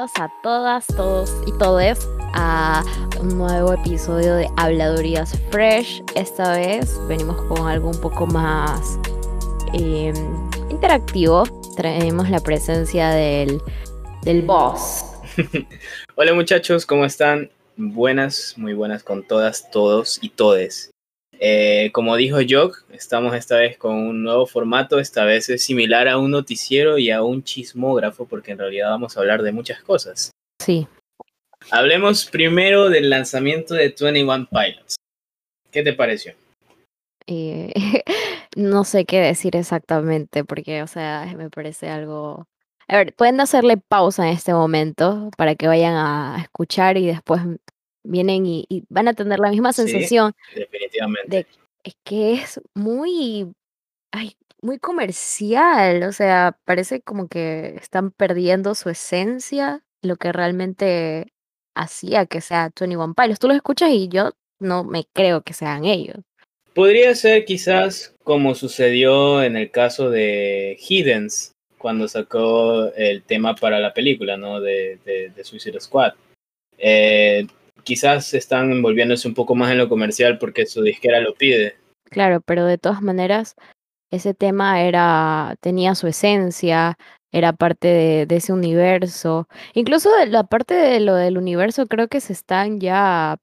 a 0.00 0.32
todas, 0.42 0.86
todos 0.86 1.30
y 1.46 1.52
todes 1.58 2.08
a 2.32 2.82
un 3.20 3.36
nuevo 3.36 3.74
episodio 3.74 4.34
de 4.34 4.48
Habladurías 4.56 5.38
Fresh. 5.50 6.02
Esta 6.14 6.56
vez 6.56 6.98
venimos 7.06 7.36
con 7.42 7.68
algo 7.68 7.90
un 7.90 8.00
poco 8.00 8.26
más 8.26 8.98
em, 9.74 10.14
interactivo. 10.70 11.42
Traemos 11.76 12.30
la 12.30 12.40
presencia 12.40 13.10
del, 13.10 13.60
del 14.22 14.40
boss. 14.40 15.04
Hola 16.14 16.32
muchachos, 16.32 16.86
¿cómo 16.86 17.04
están? 17.04 17.50
Buenas, 17.76 18.54
muy 18.56 18.72
buenas 18.72 19.02
con 19.02 19.22
todas, 19.22 19.70
todos 19.70 20.18
y 20.22 20.30
todes. 20.30 20.90
Eh, 21.42 21.90
como 21.92 22.16
dijo 22.16 22.36
Jock, 22.46 22.84
estamos 22.92 23.34
esta 23.34 23.56
vez 23.56 23.78
con 23.78 23.96
un 23.96 24.22
nuevo 24.22 24.46
formato. 24.46 24.98
Esta 24.98 25.24
vez 25.24 25.48
es 25.48 25.64
similar 25.64 26.06
a 26.06 26.18
un 26.18 26.30
noticiero 26.30 26.98
y 26.98 27.10
a 27.10 27.22
un 27.22 27.42
chismógrafo, 27.42 28.26
porque 28.26 28.52
en 28.52 28.58
realidad 28.58 28.90
vamos 28.90 29.16
a 29.16 29.20
hablar 29.20 29.42
de 29.42 29.50
muchas 29.50 29.82
cosas. 29.82 30.30
Sí. 30.62 30.86
Hablemos 31.70 32.26
primero 32.26 32.90
del 32.90 33.08
lanzamiento 33.08 33.72
de 33.72 33.94
21 33.98 34.48
Pilots. 34.50 34.96
¿Qué 35.70 35.82
te 35.82 35.94
pareció? 35.94 36.34
Eh, 37.26 37.72
no 38.56 38.84
sé 38.84 39.06
qué 39.06 39.20
decir 39.20 39.56
exactamente, 39.56 40.44
porque, 40.44 40.82
o 40.82 40.86
sea, 40.86 41.32
me 41.38 41.48
parece 41.48 41.88
algo. 41.88 42.46
A 42.86 42.96
ver, 42.98 43.14
pueden 43.14 43.40
hacerle 43.40 43.78
pausa 43.78 44.26
en 44.26 44.34
este 44.34 44.52
momento 44.52 45.30
para 45.38 45.54
que 45.54 45.68
vayan 45.68 45.94
a 45.94 46.38
escuchar 46.42 46.98
y 46.98 47.06
después 47.06 47.40
vienen 48.02 48.46
y, 48.46 48.66
y 48.68 48.84
van 48.88 49.08
a 49.08 49.14
tener 49.14 49.38
la 49.38 49.50
misma 49.50 49.72
Sí, 49.72 49.82
sensación 49.88 50.32
definitivamente. 50.54 51.36
de 51.36 51.46
es 51.82 51.94
que 52.04 52.34
es 52.34 52.60
muy, 52.74 53.52
ay, 54.12 54.34
muy 54.60 54.78
comercial, 54.78 56.02
o 56.02 56.12
sea, 56.12 56.58
parece 56.64 57.00
como 57.00 57.28
que 57.28 57.76
están 57.80 58.10
perdiendo 58.10 58.74
su 58.74 58.90
esencia, 58.90 59.82
lo 60.02 60.16
que 60.16 60.32
realmente 60.32 61.32
hacía 61.74 62.26
que 62.26 62.40
sea 62.42 62.70
21 62.78 63.14
Pilots. 63.14 63.38
Tú 63.38 63.48
los 63.48 63.56
escuchas 63.56 63.90
y 63.90 64.08
yo 64.08 64.32
no 64.58 64.84
me 64.84 65.06
creo 65.14 65.42
que 65.42 65.54
sean 65.54 65.84
ellos. 65.86 66.16
Podría 66.74 67.14
ser 67.14 67.44
quizás 67.46 68.14
como 68.22 68.54
sucedió 68.54 69.42
en 69.42 69.56
el 69.56 69.70
caso 69.70 70.10
de 70.10 70.76
Hiddens, 70.78 71.52
cuando 71.78 72.06
sacó 72.08 72.92
el 72.94 73.22
tema 73.22 73.54
para 73.54 73.80
la 73.80 73.94
película, 73.94 74.36
¿no? 74.36 74.60
De, 74.60 74.98
de, 75.04 75.30
de 75.30 75.44
Suicide 75.44 75.80
Squad. 75.80 76.12
Eh, 76.76 77.46
quizás 77.82 78.34
están 78.34 78.70
envolviéndose 78.72 79.28
un 79.28 79.34
poco 79.34 79.54
más 79.54 79.70
en 79.72 79.78
lo 79.78 79.88
comercial 79.88 80.38
porque 80.38 80.66
su 80.66 80.82
disquera 80.82 81.20
lo 81.20 81.34
pide. 81.34 81.76
Claro, 82.10 82.40
pero 82.40 82.64
de 82.64 82.78
todas 82.78 83.02
maneras, 83.02 83.54
ese 84.10 84.34
tema 84.34 84.82
era, 84.82 85.56
tenía 85.60 85.94
su 85.94 86.06
esencia, 86.08 86.96
era 87.32 87.52
parte 87.52 87.88
de, 87.88 88.26
de 88.26 88.36
ese 88.36 88.52
universo. 88.52 89.46
Incluso 89.74 90.10
de 90.16 90.26
la 90.26 90.44
parte 90.44 90.74
de 90.74 91.00
lo 91.00 91.14
del 91.14 91.38
universo, 91.38 91.86
creo 91.86 92.08
que 92.08 92.20
se 92.20 92.32
están 92.32 92.80
ya, 92.80 93.36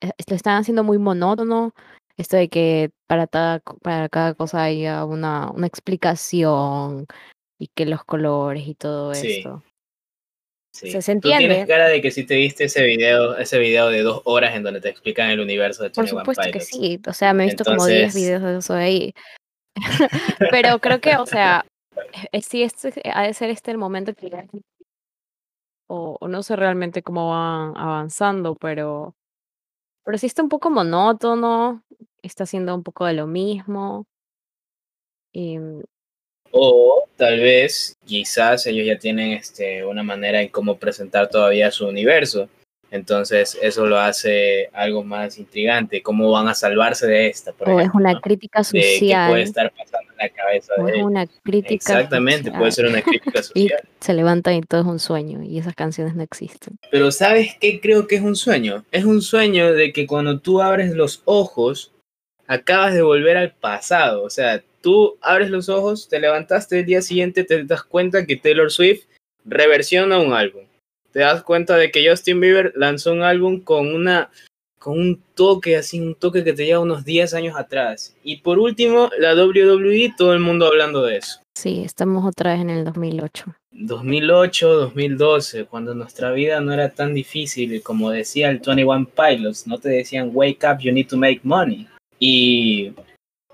eh, 0.00 0.10
lo 0.28 0.36
están 0.36 0.58
haciendo 0.60 0.82
muy 0.82 0.98
monótono. 0.98 1.72
Esto 2.16 2.36
de 2.36 2.48
que 2.48 2.90
para 3.06 3.26
cada, 3.26 3.60
para 3.82 4.08
cada 4.08 4.34
cosa 4.34 4.64
haya 4.64 5.04
una, 5.04 5.50
una 5.52 5.66
explicación 5.66 7.06
y 7.58 7.68
que 7.68 7.86
los 7.86 8.04
colores 8.04 8.66
y 8.66 8.74
todo 8.74 9.14
Sí. 9.14 9.38
esto. 9.38 9.62
Sí. 10.72 11.02
Se- 11.02 11.14
Tú 11.16 11.28
tienes 11.28 11.66
cara 11.66 11.88
de 11.88 12.00
que 12.00 12.10
si 12.10 12.24
te 12.24 12.36
viste 12.36 12.64
ese 12.64 12.84
video, 12.84 13.36
ese 13.36 13.58
video 13.58 13.88
de 13.88 14.02
dos 14.02 14.22
horas 14.24 14.54
en 14.54 14.62
donde 14.62 14.80
te 14.80 14.88
explican 14.88 15.30
el 15.30 15.40
universo 15.40 15.82
de 15.82 15.90
Por 15.90 16.04
21 16.04 16.20
supuesto 16.20 16.50
que 16.52 16.60
sí, 16.60 17.00
o 17.06 17.12
sea, 17.12 17.34
me 17.34 17.42
he 17.42 17.46
visto 17.46 17.64
como 17.64 17.84
10 17.86 17.98
Entonces, 17.98 18.22
videos 18.22 18.42
de 18.42 18.58
eso 18.58 18.74
ahí. 18.74 19.14
Pero 20.50 20.78
creo 20.78 21.00
que, 21.00 21.16
o 21.16 21.26
sea, 21.26 21.64
eh, 22.32 22.42
sí, 22.42 22.62
este 22.62 22.92
ha 23.12 23.22
de 23.24 23.34
ser 23.34 23.50
este 23.50 23.70
el 23.72 23.78
momento 23.78 24.14
que 24.14 24.30
o, 25.88 26.16
o 26.20 26.28
no 26.28 26.42
sé 26.44 26.54
realmente 26.54 27.02
cómo 27.02 27.30
van 27.30 27.76
avanzando, 27.76 28.54
pero, 28.54 29.16
pero 30.04 30.18
sí 30.18 30.26
está 30.26 30.40
un 30.40 30.48
poco 30.48 30.70
monótono, 30.70 31.82
está 32.22 32.44
haciendo 32.44 32.74
un 32.76 32.84
poco 32.84 33.06
de 33.06 33.14
lo 33.14 33.26
mismo. 33.26 34.06
Y, 35.32 35.58
O 36.52 37.04
tal 37.16 37.38
vez, 37.40 37.96
quizás 38.04 38.66
ellos 38.66 38.86
ya 38.86 38.98
tienen 38.98 39.32
este, 39.32 39.84
una 39.84 40.02
manera 40.02 40.40
en 40.42 40.48
cómo 40.48 40.78
presentar 40.78 41.28
todavía 41.28 41.70
su 41.70 41.86
universo. 41.86 42.48
Entonces 42.92 43.56
eso 43.62 43.86
lo 43.86 43.98
hace 44.00 44.68
algo 44.72 45.04
más 45.04 45.38
intrigante. 45.38 46.02
¿Cómo 46.02 46.30
van 46.32 46.48
a 46.48 46.54
salvarse 46.54 47.06
de 47.06 47.28
esta, 47.28 47.52
por 47.52 47.68
o 47.68 47.78
es 47.80 47.86
ejemplo? 47.86 48.00
una 48.00 48.14
¿no? 48.14 48.20
crítica 48.20 48.62
De 48.72 48.98
qué 49.00 49.20
puede 49.24 49.42
social, 49.42 49.42
estar 49.44 49.72
pasando 49.72 50.10
en 50.10 50.18
la 50.18 50.28
cabeza 50.30 50.72
o 50.76 50.86
de 50.86 50.94
es 50.94 50.96
ellos. 50.96 51.06
una 51.06 51.26
crítica 51.44 51.74
Exactamente, 51.74 52.50
puede 52.52 52.72
social. 52.72 52.72
ser 52.72 52.86
una 52.86 53.02
crítica 53.02 53.40
Y 53.54 53.68
social. 53.68 53.88
se 54.00 54.14
levantan 54.14 54.54
y 54.56 54.62
todo 54.62 54.80
es 54.80 54.86
un 54.88 54.98
sueño, 54.98 55.42
y 55.42 55.58
esas 55.58 55.74
canciones 55.76 56.16
no 56.16 56.22
existen. 56.24 56.78
Pero 56.90 57.12
¿sabes 57.12 57.56
qué 57.60 57.80
creo 57.80 58.08
que 58.08 58.16
es 58.16 58.22
un 58.22 58.34
sueño? 58.34 58.84
Es 58.90 59.04
un 59.04 59.22
sueño 59.22 59.72
de 59.72 59.92
que 59.92 60.08
cuando 60.08 60.40
tú 60.40 60.60
abres 60.60 60.90
los 60.92 61.22
ojos, 61.26 61.92
acabas 62.48 62.92
de 62.94 63.02
volver 63.02 63.36
al 63.36 63.52
pasado. 63.54 64.24
O 64.24 64.30
sea, 64.30 64.62
tú 64.80 65.18
abres 65.20 65.50
los 65.50 65.68
ojos, 65.68 66.08
te 66.08 66.20
levantaste 66.20 66.80
el 66.80 66.86
día 66.86 67.02
siguiente, 67.02 67.44
te 67.44 67.64
das 67.64 67.82
cuenta 67.82 68.26
que 68.26 68.36
Taylor 68.36 68.70
Swift 68.70 69.04
reversiona 69.44 70.18
un 70.18 70.32
álbum. 70.32 70.64
Te 71.12 71.20
das 71.20 71.42
cuenta 71.42 71.76
de 71.76 71.90
que 71.90 72.08
Justin 72.08 72.40
Bieber 72.40 72.72
lanzó 72.76 73.12
un 73.12 73.22
álbum 73.22 73.60
con 73.60 73.94
una 73.94 74.30
con 74.80 74.98
un 74.98 75.22
toque 75.34 75.76
así, 75.76 76.00
un 76.00 76.14
toque 76.14 76.42
que 76.42 76.54
te 76.54 76.64
lleva 76.64 76.80
unos 76.80 77.04
10 77.04 77.34
años 77.34 77.56
atrás. 77.56 78.16
Y 78.24 78.38
por 78.38 78.58
último, 78.58 79.10
la 79.18 79.34
WWE, 79.34 80.14
todo 80.16 80.32
el 80.32 80.40
mundo 80.40 80.66
hablando 80.66 81.02
de 81.04 81.18
eso. 81.18 81.40
Sí, 81.54 81.82
estamos 81.84 82.24
otra 82.24 82.52
vez 82.52 82.62
en 82.62 82.70
el 82.70 82.84
2008. 82.86 83.54
2008, 83.72 84.74
2012, 84.74 85.66
cuando 85.66 85.94
nuestra 85.94 86.32
vida 86.32 86.62
no 86.62 86.72
era 86.72 86.88
tan 86.88 87.12
difícil, 87.12 87.82
como 87.82 88.10
decía 88.10 88.48
el 88.48 88.60
21 88.60 89.06
Pilots, 89.14 89.66
no 89.66 89.78
te 89.78 89.90
decían 89.90 90.30
wake 90.32 90.64
up, 90.64 90.78
you 90.80 90.92
need 90.92 91.08
to 91.08 91.18
make 91.18 91.40
money. 91.42 91.86
Y 92.18 92.92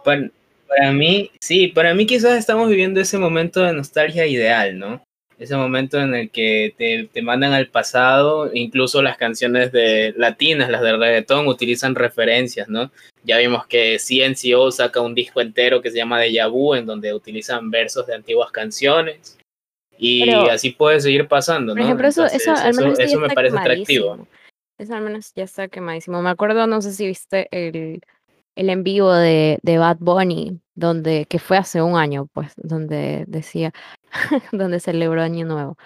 para, 0.04 0.30
para 0.68 0.92
mí, 0.92 1.30
sí, 1.40 1.68
para 1.68 1.94
mí 1.94 2.06
quizás 2.06 2.38
estamos 2.38 2.68
viviendo 2.68 3.00
ese 3.00 3.18
momento 3.18 3.62
de 3.62 3.72
nostalgia 3.72 4.26
ideal, 4.26 4.78
¿no? 4.78 5.02
Ese 5.38 5.54
momento 5.54 6.00
en 6.00 6.14
el 6.14 6.30
que 6.30 6.74
te, 6.78 7.10
te 7.12 7.22
mandan 7.22 7.52
al 7.52 7.68
pasado, 7.68 8.50
incluso 8.54 9.02
las 9.02 9.18
canciones 9.18 9.70
de 9.70 10.14
latinas, 10.16 10.70
las 10.70 10.80
de 10.80 10.96
reggaetón, 10.96 11.46
utilizan 11.46 11.94
referencias, 11.94 12.68
¿no? 12.68 12.90
Ya 13.22 13.36
vimos 13.38 13.66
que 13.66 13.98
CNCO 13.98 14.70
saca 14.70 15.00
un 15.00 15.14
disco 15.14 15.42
entero 15.42 15.82
que 15.82 15.90
se 15.90 15.98
llama 15.98 16.20
Deja 16.20 16.46
Vu, 16.46 16.74
en 16.74 16.86
donde 16.86 17.12
utilizan 17.12 17.70
versos 17.70 18.06
de 18.06 18.14
antiguas 18.14 18.50
canciones. 18.50 19.36
Y 19.98 20.24
Pero, 20.24 20.50
así 20.50 20.70
puede 20.70 21.00
seguir 21.00 21.28
pasando, 21.28 21.72
por 21.72 21.80
¿no? 21.80 21.84
ejemplo, 21.84 22.08
eso, 22.08 22.24
eso 22.26 22.52
al 22.52 22.70
eso, 22.70 22.80
menos 22.80 22.98
ya 22.98 23.04
eso 23.04 23.18
me 23.18 23.28
parece 23.28 23.58
atractivo. 23.58 24.26
Eso 24.78 24.94
al 24.94 25.02
menos 25.02 25.32
ya 25.34 25.44
está 25.44 25.68
quemadísimo. 25.68 26.22
Me 26.22 26.30
acuerdo, 26.30 26.66
no 26.66 26.80
sé 26.82 26.92
si 26.92 27.06
viste 27.06 27.48
el, 27.50 28.00
el 28.56 28.70
en 28.70 28.82
vivo 28.82 29.12
de, 29.12 29.58
de 29.62 29.78
Bad 29.78 29.98
Bunny, 30.00 30.58
donde, 30.74 31.26
que 31.26 31.38
fue 31.38 31.58
hace 31.58 31.82
un 31.82 31.96
año, 31.96 32.26
pues, 32.32 32.52
donde 32.56 33.24
decía, 33.28 33.72
donde 34.52 34.80
celebró 34.80 35.22
Año 35.22 35.46
Nuevo. 35.46 35.76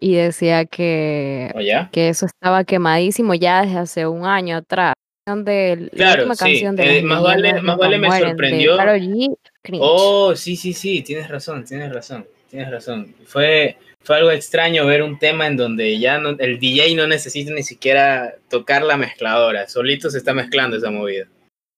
Y 0.00 0.14
decía 0.14 0.64
que, 0.64 1.52
¿O 1.54 1.60
ya? 1.60 1.88
que 1.92 2.08
eso 2.08 2.26
estaba 2.26 2.64
quemadísimo 2.64 3.34
ya 3.34 3.62
desde 3.62 3.78
hace 3.78 4.06
un 4.06 4.24
año 4.24 4.56
atrás. 4.56 4.94
De, 5.26 5.76
la 5.76 5.88
Claro, 5.90 6.22
última 6.24 6.34
sí. 6.34 6.44
canción 6.44 6.76
de 6.76 6.98
eh, 6.98 7.02
más 7.02 7.22
vale, 7.22 7.62
más 7.62 7.78
vale 7.78 7.98
me 7.98 8.08
mueren 8.08 8.28
sorprendió. 8.30 8.76
G. 8.76 9.34
Oh, 9.80 10.36
sí, 10.36 10.54
sí, 10.54 10.74
sí, 10.74 11.00
tienes 11.02 11.28
razón, 11.28 11.64
tienes 11.64 11.90
razón, 11.92 12.26
tienes 12.50 12.70
razón. 12.70 13.14
Fue, 13.24 13.78
fue 14.02 14.16
algo 14.16 14.30
extraño 14.30 14.84
ver 14.84 15.02
un 15.02 15.18
tema 15.18 15.46
en 15.46 15.56
donde 15.56 15.98
ya 15.98 16.18
no, 16.18 16.36
el 16.38 16.58
DJ 16.58 16.94
no 16.94 17.06
necesita 17.06 17.52
ni 17.54 17.62
siquiera 17.62 18.34
tocar 18.50 18.82
la 18.82 18.98
mezcladora, 18.98 19.66
solito 19.66 20.10
se 20.10 20.18
está 20.18 20.34
mezclando 20.34 20.76
esa 20.76 20.90
movida. 20.90 21.26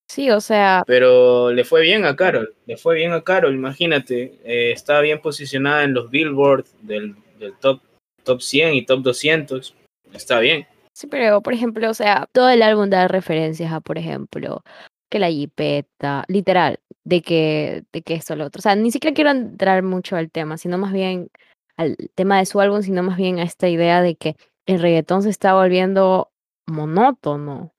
Sí, 0.09 0.31
o 0.31 0.41
sea, 0.41 0.85
Pero 0.87 1.53
le 1.53 1.65
fue 1.65 1.83
bien 1.83 2.05
a 2.05 2.15
Carol, 2.15 2.55
le 2.67 2.77
fue 2.77 2.95
bien 2.95 3.13
a 3.13 3.23
Carol, 3.23 3.55
imagínate, 3.55 4.39
eh, 4.45 4.73
estaba 4.73 5.01
bien 5.01 5.21
posicionada 5.21 5.83
en 5.83 5.95
los 5.95 6.11
Billboard 6.11 6.65
del, 6.83 7.17
del 7.39 7.55
top, 7.59 7.81
top 8.23 8.41
100 8.41 8.75
y 8.75 8.87
top 8.87 9.03
200, 9.03 9.75
está 10.13 10.39
bien. 10.39 10.67
Sí, 10.93 11.09
pero 11.09 11.43
por 11.43 11.53
ejemplo, 11.53 11.91
o 11.91 11.95
sea, 11.95 12.29
todo 12.33 12.49
el 12.49 12.63
álbum 12.63 12.89
da 12.89 13.09
referencias 13.09 13.73
a, 13.73 13.81
por 13.81 13.99
ejemplo, 13.99 14.63
que 15.11 15.19
la 15.19 15.29
jipeta, 15.29 16.25
literal, 16.29 16.81
de 17.05 17.23
que, 17.23 17.85
de 17.93 18.03
que 18.03 18.15
esto, 18.15 18.35
lo 18.35 18.47
otro. 18.47 18.61
O 18.61 18.63
sea, 18.63 18.75
ni 18.77 18.91
siquiera 18.91 19.15
quiero 19.15 19.31
entrar 19.31 19.83
mucho 19.83 20.17
al 20.17 20.31
tema, 20.31 20.57
sino 20.57 20.79
más 20.79 20.93
bien 20.93 21.31
al 21.77 21.97
tema 22.15 22.39
de 22.39 22.47
su 22.47 22.61
álbum, 22.61 22.83
sino 22.83 23.03
más 23.03 23.17
bien 23.17 23.39
a 23.39 23.45
esta 23.45 23.69
idea 23.69 24.03
de 24.03 24.17
que 24.17 24.37
el 24.67 24.81
reggaetón 24.81 25.23
se 25.23 25.31
está 25.31 25.55
volviendo 25.55 26.33
monótono. 26.67 27.73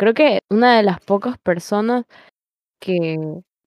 Creo 0.00 0.14
que 0.14 0.40
una 0.48 0.78
de 0.78 0.82
las 0.82 0.98
pocas 0.98 1.36
personas 1.36 2.06
que, 2.80 3.18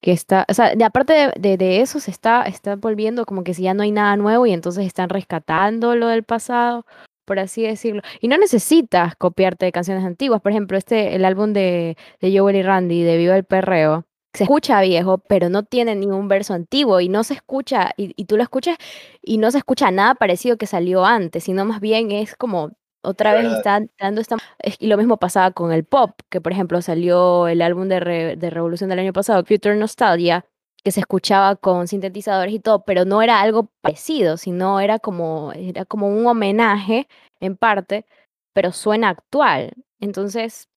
que 0.02 0.10
está, 0.10 0.44
o 0.48 0.54
sea, 0.54 0.74
de 0.74 0.84
aparte 0.84 1.30
de, 1.38 1.56
de, 1.56 1.80
eso 1.80 2.00
se 2.00 2.10
está, 2.10 2.42
está 2.42 2.74
volviendo 2.74 3.24
como 3.24 3.44
que 3.44 3.54
si 3.54 3.62
ya 3.62 3.72
no 3.72 3.84
hay 3.84 3.92
nada 3.92 4.16
nuevo 4.16 4.44
y 4.44 4.52
entonces 4.52 4.84
están 4.84 5.10
rescatando 5.10 5.94
lo 5.94 6.08
del 6.08 6.24
pasado 6.24 6.86
por 7.24 7.38
así 7.38 7.62
decirlo. 7.62 8.02
Y 8.20 8.26
no 8.26 8.36
necesitas 8.36 9.14
copiarte 9.14 9.64
de 9.64 9.72
canciones 9.72 10.04
antiguas. 10.04 10.40
Por 10.42 10.50
ejemplo, 10.50 10.76
este, 10.76 11.14
el 11.14 11.24
álbum 11.24 11.52
de, 11.52 11.96
de 12.20 12.36
Joel 12.36 12.56
y 12.56 12.62
Randy, 12.62 13.02
de 13.04 13.16
Viva 13.16 13.36
el 13.36 13.44
Perreo, 13.44 14.04
se 14.32 14.42
escucha 14.44 14.80
viejo, 14.80 15.18
pero 15.18 15.48
no 15.50 15.62
tiene 15.62 15.94
ningún 15.94 16.26
verso 16.26 16.52
antiguo 16.54 17.00
y 17.00 17.08
no 17.08 17.22
se 17.22 17.34
escucha, 17.34 17.92
y 17.96 18.24
tú 18.24 18.36
lo 18.36 18.42
escuchas 18.42 18.76
y 19.22 19.38
no 19.38 19.52
se 19.52 19.58
escucha 19.58 19.92
nada 19.92 20.16
parecido 20.16 20.56
que 20.56 20.66
salió 20.66 21.04
antes, 21.04 21.44
sino 21.44 21.64
más 21.64 21.80
bien 21.80 22.10
es 22.10 22.34
como 22.34 22.72
otra 23.04 23.34
vez 23.34 23.46
está 23.52 23.80
dando 23.98 24.20
esta... 24.20 24.36
es- 24.58 24.76
Y 24.78 24.86
lo 24.88 24.96
mismo 24.96 25.16
pasaba 25.18 25.50
con 25.52 25.72
el 25.72 25.84
pop, 25.84 26.12
que 26.30 26.40
por 26.40 26.52
ejemplo 26.52 26.80
salió 26.82 27.48
el 27.48 27.62
álbum 27.62 27.88
de, 27.88 28.00
Re- 28.00 28.36
de 28.36 28.50
Revolución 28.50 28.90
del 28.90 28.98
año 28.98 29.12
pasado, 29.12 29.44
Future 29.44 29.76
Nostalgia, 29.76 30.44
que 30.82 30.90
se 30.90 31.00
escuchaba 31.00 31.56
con 31.56 31.88
sintetizadores 31.88 32.52
y 32.54 32.60
todo, 32.60 32.84
pero 32.84 33.04
no 33.04 33.22
era 33.22 33.40
algo 33.40 33.70
parecido, 33.80 34.36
sino 34.36 34.80
era 34.80 34.98
como, 34.98 35.52
era 35.54 35.84
como 35.86 36.08
un 36.08 36.26
homenaje 36.26 37.08
en 37.40 37.56
parte, 37.56 38.04
pero 38.52 38.72
suena 38.72 39.08
actual. 39.10 39.72
Entonces 40.00 40.68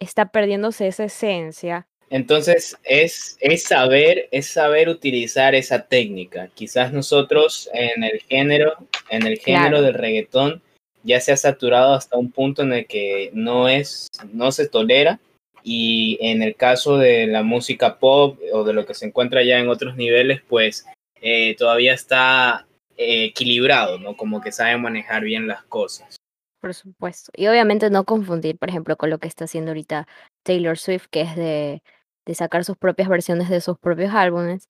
está 0.00 0.30
perdiéndose 0.30 0.86
esa 0.86 1.04
esencia. 1.04 1.86
Entonces 2.08 2.76
es, 2.84 3.36
es 3.40 3.64
saber, 3.64 4.28
es 4.30 4.46
saber 4.46 4.88
utilizar 4.88 5.54
esa 5.54 5.86
técnica. 5.88 6.48
Quizás 6.54 6.92
nosotros 6.92 7.68
en 7.74 8.04
el 8.04 8.20
género, 8.20 8.74
en 9.10 9.26
el 9.26 9.38
género 9.38 9.68
Claro. 9.70 9.82
del 9.82 9.94
reggaetón, 9.94 10.62
ya 11.06 11.20
se 11.20 11.32
ha 11.32 11.36
saturado 11.36 11.94
hasta 11.94 12.18
un 12.18 12.30
punto 12.30 12.62
en 12.62 12.72
el 12.72 12.86
que 12.86 13.30
no 13.32 13.68
es, 13.68 14.08
no 14.32 14.50
se 14.52 14.68
tolera. 14.68 15.20
Y 15.62 16.18
en 16.20 16.42
el 16.42 16.54
caso 16.54 16.98
de 16.98 17.26
la 17.26 17.42
música 17.42 17.98
pop 17.98 18.38
o 18.52 18.64
de 18.64 18.72
lo 18.72 18.86
que 18.86 18.94
se 18.94 19.06
encuentra 19.06 19.42
ya 19.42 19.58
en 19.58 19.68
otros 19.68 19.96
niveles, 19.96 20.40
pues 20.48 20.86
eh, 21.20 21.56
todavía 21.56 21.94
está 21.94 22.66
eh, 22.96 23.24
equilibrado, 23.24 23.98
¿no? 23.98 24.16
Como 24.16 24.40
que 24.40 24.52
sabe 24.52 24.76
manejar 24.76 25.22
bien 25.22 25.48
las 25.48 25.64
cosas. 25.64 26.16
Por 26.60 26.74
supuesto. 26.74 27.32
Y 27.36 27.46
obviamente 27.46 27.90
no 27.90 28.04
confundir, 28.04 28.58
por 28.58 28.68
ejemplo, 28.68 28.96
con 28.96 29.10
lo 29.10 29.18
que 29.18 29.28
está 29.28 29.44
haciendo 29.44 29.70
ahorita 29.70 30.06
Taylor 30.44 30.78
Swift, 30.78 31.06
que 31.10 31.22
es 31.22 31.36
de, 31.36 31.82
de 32.26 32.34
sacar 32.34 32.64
sus 32.64 32.76
propias 32.76 33.08
versiones 33.08 33.48
de 33.48 33.60
sus 33.60 33.78
propios 33.78 34.12
álbumes, 34.14 34.68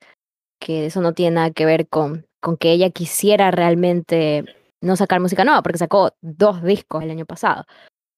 que 0.61 0.87
eso 0.87 1.01
no 1.01 1.13
tiene 1.13 1.37
nada 1.37 1.51
que 1.51 1.67
ver 1.67 1.89
con, 1.89 2.27
con 2.41 2.57
que 2.57 2.73
ella 2.73 2.91
quisiera 2.91 3.51
realmente 3.51 4.45
no 4.81 4.97
sacar 4.97 5.21
música 5.21 5.45
nueva, 5.45 5.63
porque 5.63 5.79
sacó 5.79 6.15
dos 6.21 6.63
discos 6.63 7.03
el 7.03 7.11
año 7.11 7.27
pasado, 7.27 7.65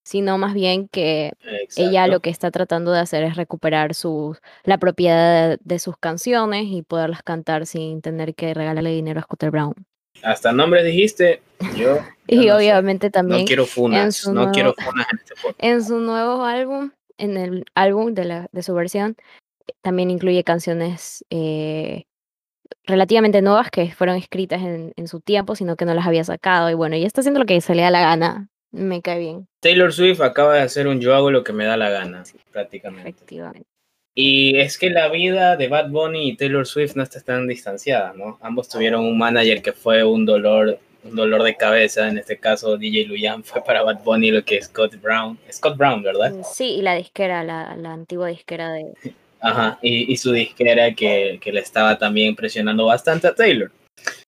sino 0.05 0.38
más 0.38 0.55
bien 0.55 0.88
que 0.88 1.32
ella 1.76 2.06
lo 2.06 2.20
que 2.20 2.31
está 2.31 2.50
tratando 2.50 2.93
de 2.93 3.00
hacer 3.00 3.25
es 3.25 3.37
recuperar 3.37 3.94
sus, 3.94 4.38
la 4.64 4.78
propiedad 4.78 5.58
de 5.62 5.78
sus 5.78 5.96
canciones 5.99 6.66
y 6.69 6.82
poderlas 6.82 7.22
cantar 7.22 7.66
sin 7.66 8.00
tener 8.00 8.34
que 8.34 8.55
regalarle 8.55 8.90
dinero 8.90 9.20
a 9.20 9.25
Scooter 9.25 9.50
Brown. 9.50 9.75
Hasta 10.22 10.52
nombres 10.52 10.84
dijiste, 10.84 11.43
yo, 11.76 11.99
Y 12.26 12.37
no 12.37 12.43
sé. 12.43 12.52
obviamente 12.52 13.10
también 13.10 13.40
no 13.40 13.46
quiero 13.46 13.66
funas, 13.66 14.16
su 14.16 14.32
no 14.32 14.50
quiero 14.52 14.75
funas 14.75 15.06
en 15.12 15.19
este 15.19 15.34
podcast. 15.34 15.58
En 15.62 15.84
su 15.84 15.99
nuevo 15.99 16.44
álbum, 16.44 16.90
en 17.16 17.37
el 17.37 17.64
álbum 17.75 18.14
de, 18.14 18.25
la, 18.25 18.49
de 18.52 18.62
su 18.62 18.75
versión, 18.75 19.16
también 19.82 20.10
incluye 20.10 20.44
canciones 20.44 21.25
eh, 21.31 22.05
relativamente 22.85 23.43
nuevas 23.43 23.70
que 23.70 23.91
fueron 23.93 24.17
escritas 24.17 24.62
en, 24.62 24.93
en 24.97 25.09
su 25.09 25.20
tiempo, 25.20 25.55
sino 25.55 25.76
que 25.76 25.85
no 25.85 25.94
las 25.94 26.06
había 26.06 26.25
sacado. 26.25 26.70
Y 26.70 26.75
bueno, 26.75 26.97
ella 26.97 27.06
está 27.06 27.20
haciendo 27.20 27.41
lo 27.41 27.47
que 27.47 27.61
se 27.61 27.75
le 27.75 27.82
da 27.82 27.91
la 27.91 28.00
gana. 28.00 28.49
Me 28.70 29.00
cae 29.00 29.19
bien, 29.19 29.49
Taylor 29.61 29.93
Swift 29.93 30.20
acaba 30.20 30.55
de 30.56 30.61
hacer 30.61 30.88
un 30.88 31.00
yo 31.00 31.15
hago 31.15 31.31
lo 31.31 31.43
que 31.43 31.55
me 31.55 31.65
da 31.65 31.79
la 31.79 31.88
gana, 31.88 32.23
prácticamente. 32.53 33.09
efectivamente. 33.09 33.67
Y 34.15 34.59
es 34.59 34.76
que 34.76 34.91
la 34.91 35.09
vida 35.09 35.56
de 35.56 35.69
Bad 35.69 35.91
Bunny 35.91 36.31
y 36.31 36.37
Taylor 36.37 36.67
Swift 36.67 36.97
no 36.97 37.03
está 37.03 37.20
tan 37.20 37.47
distanciada, 37.47 38.12
¿no? 38.15 38.37
Ambos 38.43 38.69
tuvieron 38.69 39.05
un 39.05 39.17
manager 39.17 39.62
que 39.62 39.73
fue 39.73 40.05
un 40.05 40.26
dolor, 40.26 40.79
un 41.05 41.15
dolor 41.15 41.44
de 41.44 41.56
cabeza. 41.56 42.09
En 42.09 42.19
este 42.19 42.37
caso, 42.37 42.76
DJ 42.76 43.06
Luyan 43.06 43.44
fue 43.44 43.62
para 43.65 43.82
Bad 43.82 44.03
Bunny 44.03 44.32
lo 44.32 44.44
que 44.44 44.61
Scott 44.61 45.00
Brown. 45.00 45.38
Scott 45.50 45.76
Brown, 45.79 46.03
¿verdad? 46.03 46.35
Sí, 46.43 46.75
y 46.75 46.82
la 46.82 46.94
disquera, 46.94 47.44
la, 47.44 47.76
la 47.76 47.93
antigua 47.93 48.29
disquera 48.29 48.73
de... 48.73 48.93
Ajá, 49.40 49.79
y, 49.82 50.12
y 50.12 50.17
su 50.17 50.32
disquera 50.32 50.94
que, 50.94 51.38
que 51.40 51.52
le 51.52 51.61
estaba 51.61 51.99
también 51.99 52.35
presionando 52.35 52.87
bastante 52.87 53.29
a 53.29 53.35
Taylor. 53.35 53.70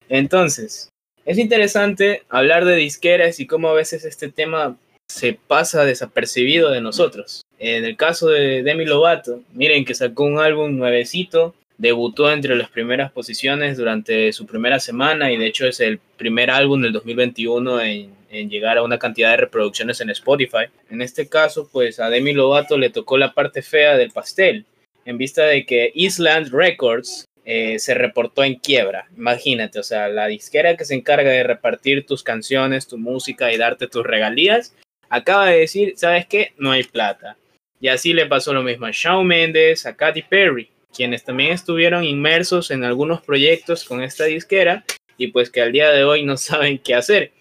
Entonces, 0.08 0.88
es 1.24 1.38
interesante 1.38 2.22
hablar 2.28 2.64
de 2.64 2.76
disqueras 2.76 3.40
y 3.40 3.46
cómo 3.46 3.68
a 3.68 3.74
veces 3.74 4.04
este 4.04 4.30
tema 4.30 4.76
se 5.08 5.34
pasa 5.34 5.84
desapercibido 5.84 6.70
de 6.70 6.80
nosotros. 6.80 7.42
En 7.58 7.84
el 7.84 7.96
caso 7.96 8.28
de 8.28 8.62
Demi 8.62 8.86
Lovato, 8.86 9.42
miren 9.52 9.84
que 9.84 9.94
sacó 9.94 10.24
un 10.24 10.38
álbum 10.38 10.76
nuevecito, 10.76 11.54
debutó 11.78 12.30
entre 12.32 12.54
las 12.56 12.70
primeras 12.70 13.10
posiciones 13.10 13.76
durante 13.76 14.32
su 14.32 14.46
primera 14.46 14.80
semana 14.80 15.32
y 15.32 15.36
de 15.36 15.46
hecho 15.46 15.66
es 15.66 15.80
el 15.80 15.98
primer 16.16 16.50
álbum 16.50 16.80
del 16.82 16.92
2021 16.92 17.80
en, 17.80 18.10
en 18.30 18.50
llegar 18.50 18.78
a 18.78 18.82
una 18.82 18.98
cantidad 18.98 19.30
de 19.30 19.38
reproducciones 19.38 20.00
en 20.00 20.10
Spotify. 20.10 20.66
En 20.90 21.02
este 21.02 21.28
caso, 21.28 21.68
pues 21.70 21.98
a 22.00 22.08
Demi 22.08 22.32
Lovato 22.32 22.78
le 22.78 22.90
tocó 22.90 23.18
la 23.18 23.32
parte 23.32 23.62
fea 23.62 23.96
del 23.96 24.10
pastel 24.10 24.64
en 25.10 25.18
vista 25.18 25.44
de 25.44 25.66
que 25.66 25.90
Island 25.94 26.52
Records 26.52 27.24
eh, 27.44 27.80
se 27.80 27.94
reportó 27.94 28.44
en 28.44 28.54
quiebra. 28.54 29.08
Imagínate, 29.16 29.80
o 29.80 29.82
sea, 29.82 30.08
la 30.08 30.28
disquera 30.28 30.76
que 30.76 30.84
se 30.84 30.94
encarga 30.94 31.30
de 31.30 31.42
repartir 31.42 32.06
tus 32.06 32.22
canciones, 32.22 32.86
tu 32.86 32.96
música 32.96 33.52
y 33.52 33.58
darte 33.58 33.88
tus 33.88 34.06
regalías, 34.06 34.76
acaba 35.08 35.46
de 35.46 35.58
decir, 35.58 35.94
¿sabes 35.96 36.26
qué? 36.26 36.52
No 36.58 36.70
hay 36.70 36.84
plata. 36.84 37.36
Y 37.80 37.88
así 37.88 38.12
le 38.12 38.26
pasó 38.26 38.54
lo 38.54 38.62
mismo 38.62 38.86
a 38.86 38.92
Shawn 38.92 39.26
Mendes, 39.26 39.84
a 39.84 39.96
Katy 39.96 40.22
Perry, 40.22 40.70
quienes 40.94 41.24
también 41.24 41.52
estuvieron 41.52 42.04
inmersos 42.04 42.70
en 42.70 42.84
algunos 42.84 43.20
proyectos 43.20 43.84
con 43.84 44.04
esta 44.04 44.24
disquera 44.24 44.84
y 45.16 45.28
pues 45.28 45.50
que 45.50 45.60
al 45.60 45.72
día 45.72 45.90
de 45.90 46.04
hoy 46.04 46.22
no 46.22 46.36
saben 46.36 46.78
qué 46.78 46.94
hacer. 46.94 47.32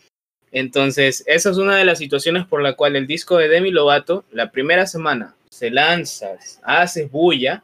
Entonces, 0.52 1.24
esa 1.28 1.52
es 1.52 1.58
una 1.58 1.78
de 1.78 1.86
las 1.86 2.00
situaciones 2.00 2.48
por 2.48 2.64
la 2.64 2.74
cual 2.74 2.96
el 2.96 3.06
disco 3.06 3.38
de 3.38 3.48
Demi 3.48 3.70
Lovato, 3.70 4.26
la 4.32 4.50
primera 4.50 4.88
semana, 4.88 5.36
se 5.52 5.70
lanza, 5.70 6.38
hace 6.64 7.06
bulla, 7.06 7.64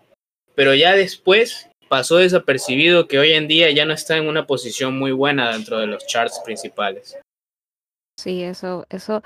pero 0.55 0.73
ya 0.73 0.93
después 0.93 1.69
pasó 1.87 2.17
desapercibido 2.17 3.07
que 3.07 3.19
hoy 3.19 3.33
en 3.33 3.47
día 3.47 3.71
ya 3.71 3.85
no 3.85 3.93
está 3.93 4.17
en 4.17 4.27
una 4.27 4.47
posición 4.47 4.97
muy 4.97 5.11
buena 5.11 5.51
dentro 5.51 5.79
de 5.79 5.87
los 5.87 6.05
charts 6.07 6.41
principales. 6.43 7.17
Sí, 8.17 8.43
eso, 8.43 8.85
eso, 8.89 9.21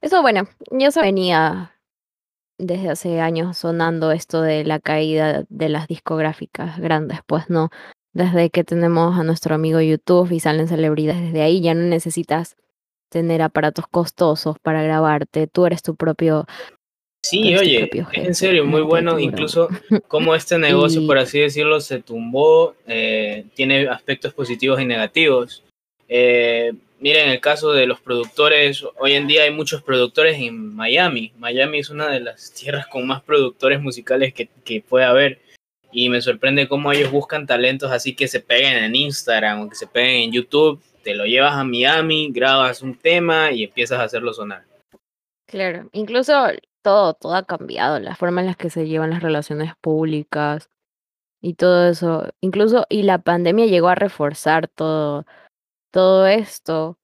eso, 0.00 0.22
bueno, 0.22 0.48
ya 0.70 0.90
se 0.90 1.00
venía 1.00 1.72
desde 2.58 2.90
hace 2.90 3.20
años 3.20 3.58
sonando 3.58 4.12
esto 4.12 4.42
de 4.42 4.64
la 4.64 4.80
caída 4.80 5.44
de 5.48 5.68
las 5.68 5.88
discográficas 5.88 6.78
grandes, 6.78 7.20
pues 7.26 7.50
no, 7.50 7.70
desde 8.12 8.50
que 8.50 8.64
tenemos 8.64 9.18
a 9.18 9.24
nuestro 9.24 9.54
amigo 9.54 9.80
YouTube 9.80 10.32
y 10.32 10.40
salen 10.40 10.68
celebridades 10.68 11.22
desde 11.22 11.42
ahí, 11.42 11.60
ya 11.60 11.74
no 11.74 11.82
necesitas 11.82 12.56
tener 13.10 13.42
aparatos 13.42 13.86
costosos 13.88 14.58
para 14.58 14.82
grabarte, 14.82 15.46
tú 15.46 15.66
eres 15.66 15.82
tu 15.82 15.96
propio 15.96 16.46
Sí, 17.28 17.56
oye, 17.56 17.90
es 18.12 18.24
en 18.24 18.34
serio, 18.34 18.64
muy 18.64 18.82
bueno, 18.82 19.18
incluso 19.18 19.68
como 20.08 20.34
este 20.34 20.58
negocio, 20.58 21.00
Y- 21.02 21.06
por 21.06 21.18
así 21.18 21.40
decirlo, 21.40 21.80
se 21.80 22.00
tumbó, 22.00 22.74
eh, 22.86 23.44
tiene 23.54 23.88
aspectos 23.88 24.32
positivos 24.32 24.80
y 24.80 24.84
negativos. 24.84 25.64
Eh, 26.08 26.72
miren, 27.00 27.28
el 27.30 27.40
caso 27.40 27.72
de 27.72 27.86
los 27.86 28.00
productores, 28.00 28.84
hoy 28.98 29.14
en 29.14 29.26
día 29.26 29.42
hay 29.42 29.50
muchos 29.50 29.82
productores 29.82 30.38
en 30.38 30.74
Miami. 30.74 31.32
Miami 31.38 31.78
es 31.78 31.90
una 31.90 32.08
de 32.08 32.20
las 32.20 32.52
tierras 32.52 32.86
con 32.86 33.06
más 33.06 33.22
productores 33.22 33.80
musicales 33.80 34.32
que, 34.32 34.48
que 34.64 34.80
puede 34.80 35.04
haber. 35.04 35.40
Y 35.92 36.08
me 36.10 36.20
sorprende 36.20 36.68
cómo 36.68 36.92
ellos 36.92 37.10
buscan 37.10 37.46
talentos 37.46 37.90
así 37.90 38.14
que 38.14 38.28
se 38.28 38.40
peguen 38.40 38.74
en 38.84 38.94
Instagram 38.94 39.62
o 39.62 39.68
que 39.68 39.76
se 39.76 39.86
peguen 39.86 40.22
en 40.24 40.32
YouTube. 40.32 40.80
Te 41.02 41.14
lo 41.14 41.24
llevas 41.24 41.54
a 41.54 41.64
Miami, 41.64 42.30
grabas 42.32 42.82
un 42.82 42.94
tema 42.94 43.50
y 43.52 43.64
empiezas 43.64 43.98
a 43.98 44.04
hacerlo 44.04 44.32
sonar. 44.32 44.64
Claro, 45.46 45.88
incluso 45.92 46.34
todo, 46.86 47.14
todo 47.14 47.34
ha 47.34 47.42
cambiado, 47.44 47.98
la 47.98 48.14
forma 48.14 48.42
en 48.42 48.46
la 48.46 48.54
que 48.54 48.70
se 48.70 48.86
llevan 48.86 49.10
las 49.10 49.20
relaciones 49.20 49.74
públicas 49.80 50.70
y 51.42 51.54
todo 51.54 51.88
eso. 51.88 52.28
Incluso, 52.40 52.86
y 52.88 53.02
la 53.02 53.18
pandemia 53.18 53.66
llegó 53.66 53.88
a 53.88 53.96
reforzar 53.96 54.68
todo, 54.68 55.26
todo 55.92 56.28
esto, 56.28 56.98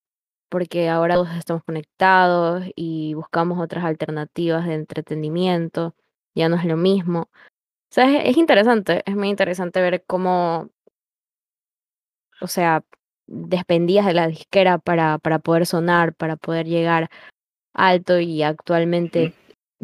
porque 0.50 0.88
ahora 0.88 1.16
todos 1.16 1.30
estamos 1.36 1.64
conectados 1.64 2.64
y 2.76 3.14
buscamos 3.14 3.60
otras 3.60 3.84
alternativas 3.84 4.66
de 4.66 4.74
entretenimiento, 4.74 5.96
ya 6.36 6.48
no 6.48 6.56
es 6.56 6.64
lo 6.64 6.76
mismo. 6.76 7.22
O 7.32 7.92
sea, 7.92 8.22
es, 8.22 8.30
es 8.30 8.36
interesante, 8.38 9.02
es 9.04 9.16
muy 9.16 9.30
interesante 9.30 9.80
ver 9.80 10.04
cómo, 10.06 10.70
o 12.40 12.46
sea, 12.46 12.84
dependías 13.26 14.06
de 14.06 14.14
la 14.14 14.28
disquera 14.28 14.78
para, 14.78 15.18
para 15.18 15.40
poder 15.40 15.66
sonar, 15.66 16.14
para 16.14 16.36
poder 16.36 16.66
llegar 16.66 17.10
alto 17.74 18.20
y 18.20 18.42
actualmente. 18.42 19.34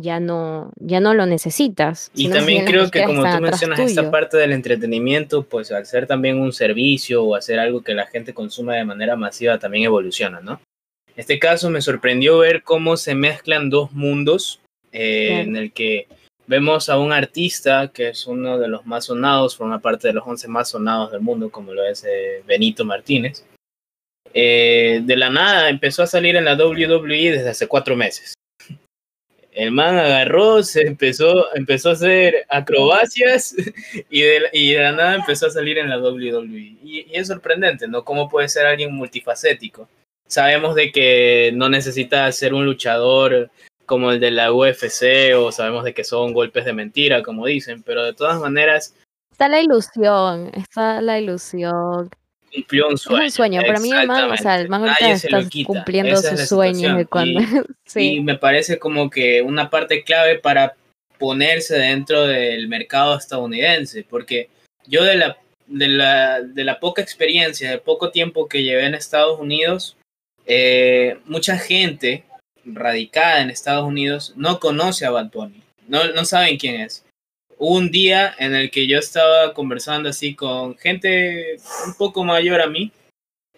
Ya 0.01 0.21
no, 0.21 0.73
ya 0.77 1.01
no 1.01 1.13
lo 1.13 1.27
necesitas. 1.27 2.13
Y 2.15 2.29
también 2.31 2.65
creo 2.65 2.89
que 2.89 3.03
como 3.03 3.23
tú 3.23 3.41
mencionas 3.43 3.81
esta 3.81 4.11
parte 4.11 4.37
del 4.37 4.53
entretenimiento, 4.53 5.43
pues 5.43 5.73
al 5.73 5.87
ser 5.87 6.07
también 6.07 6.41
un 6.41 6.53
servicio 6.53 7.25
o 7.25 7.35
hacer 7.35 7.59
algo 7.59 7.83
que 7.83 7.95
la 7.95 8.07
gente 8.07 8.33
consuma 8.33 8.77
de 8.77 8.85
manera 8.85 9.17
masiva 9.17 9.59
también 9.59 9.85
evoluciona, 9.85 10.41
¿no? 10.41 10.61
En 11.09 11.15
este 11.17 11.41
caso 11.41 11.69
me 11.69 11.81
sorprendió 11.81 12.39
ver 12.39 12.63
cómo 12.63 12.97
se 12.97 13.17
mezclan 13.17 13.71
dos 13.71 13.91
mundos 13.91 14.61
eh, 14.93 15.41
en 15.41 15.57
el 15.57 15.73
que 15.73 16.07
vemos 16.47 16.89
a 16.89 16.99
un 16.99 17.13
artista 17.13 17.89
que 17.89 18.11
es 18.11 18.29
uno 18.29 18.57
de 18.57 18.69
los 18.69 18.87
más 18.87 19.07
sonados, 19.07 19.57
forma 19.57 19.81
parte 19.81 20.07
de 20.07 20.15
los 20.15 20.25
11 20.25 20.47
más 20.47 20.69
sonados 20.71 21.11
del 21.11 21.23
mundo, 21.23 21.51
como 21.51 21.75
lo 21.75 21.85
es 21.85 22.05
eh, 22.05 22.45
Benito 22.47 22.85
Martínez. 22.85 23.45
Eh, 24.33 25.01
de 25.03 25.17
la 25.17 25.29
nada 25.29 25.69
empezó 25.69 26.05
a 26.05 26.07
salir 26.07 26.37
en 26.37 26.45
la 26.45 26.55
WWE 26.55 27.33
desde 27.33 27.49
hace 27.49 27.67
cuatro 27.67 27.97
meses. 27.97 28.38
El 29.59 29.73
man 29.73 29.99
agarró, 29.99 30.63
se 30.63 30.83
empezó, 30.83 31.53
empezó 31.53 31.89
a 31.89 31.95
hacer 31.95 32.47
acrobacias 32.49 33.57
y 34.09 34.23
de, 34.23 34.79
la 34.79 34.93
nada 34.93 35.15
empezó 35.17 35.49
a 35.49 35.51
salir 35.51 35.79
en 35.79 35.91
la 35.91 35.99
WWE. 35.99 36.79
Y, 36.81 36.81
y, 36.85 37.07
es 37.11 37.27
sorprendente, 37.27 37.89
¿no? 37.89 38.05
¿Cómo 38.05 38.29
puede 38.29 38.49
ser 38.49 38.67
alguien 38.67 38.95
multifacético? 38.95 39.89
Sabemos 40.29 40.77
de 40.77 40.93
que 40.93 41.51
no 41.57 41.69
necesita 41.69 42.31
ser 42.31 42.55
un 42.55 42.67
luchador 42.67 43.51
como 43.85 44.13
el 44.13 44.21
de 44.21 44.31
la 44.31 44.53
UFC 44.53 45.35
o 45.37 45.51
sabemos 45.51 45.83
de 45.83 45.93
que 45.93 46.05
son 46.05 46.35
golpes 46.35 46.65
de 46.65 46.73
mentira, 46.73 47.25
como 47.25 47.45
dicen, 47.45 47.83
pero 47.83 48.05
de 48.05 48.15
todas 48.15 48.39
maneras... 48.39 48.95
Está 49.33 49.49
la 49.49 49.61
ilusión, 49.61 50.53
está 50.55 51.03
la 51.03 51.19
ilusión. 51.19 52.11
Cumplió 52.53 52.89
un 52.89 52.99
sueño. 52.99 53.23
Es 53.23 53.33
un 53.33 53.37
sueño, 53.37 53.61
para 53.67 53.81
mí 53.81 53.93
el 53.93 54.07
man, 54.07 54.31
o 54.31 54.37
sea, 54.37 54.55
ahorita 54.55 55.11
está 55.11 55.41
cumpliendo 55.65 56.17
sus 56.17 56.49
sueños 56.49 56.97
de 56.97 57.07
cuando... 57.07 57.41
Y, 57.41 57.47
sí. 57.87 58.13
y 58.15 58.21
me 58.21 58.37
parece 58.37 58.79
como 58.79 59.11
que 59.11 59.43
una 59.43 59.71
parte 59.71 60.03
clave 60.03 60.39
para 60.39 60.75
ponerse 61.19 61.77
dentro 61.77 62.27
del 62.27 62.69
mercado 62.69 63.17
estadounidense, 63.17 64.07
porque 64.09 64.49
yo 64.87 65.05
de 65.05 65.17
la, 65.17 65.39
de 65.67 65.89
la, 65.89 66.41
de 66.41 66.65
la 66.65 66.81
poca 66.81 67.03
experiencia, 67.03 67.71
de 67.71 67.79
poco 67.79 68.11
tiempo 68.11 68.49
que 68.49 68.63
llevé 68.63 68.87
en 68.87 68.95
Estados 68.95 69.39
Unidos, 69.39 69.97
eh, 70.47 71.19
mucha 71.27 71.59
gente 71.59 72.25
radicada 72.65 73.43
en 73.43 73.51
Estados 73.51 73.87
Unidos 73.87 74.33
no 74.37 74.61
conoce 74.61 75.05
a 75.05 75.11
Bad 75.11 75.31
Bunny, 75.31 75.63
no, 75.87 76.13
no 76.13 76.25
saben 76.25 76.57
quién 76.57 76.81
es. 76.81 77.05
Un 77.59 77.91
día 77.91 78.35
en 78.39 78.55
el 78.55 78.71
que 78.71 78.87
yo 78.87 78.99
estaba 78.99 79.53
conversando 79.53 80.09
así 80.09 80.35
con 80.35 80.77
gente 80.79 81.57
un 81.87 81.95
poco 81.95 82.25
mayor 82.25 82.61
a 82.61 82.69
mí. 82.69 82.93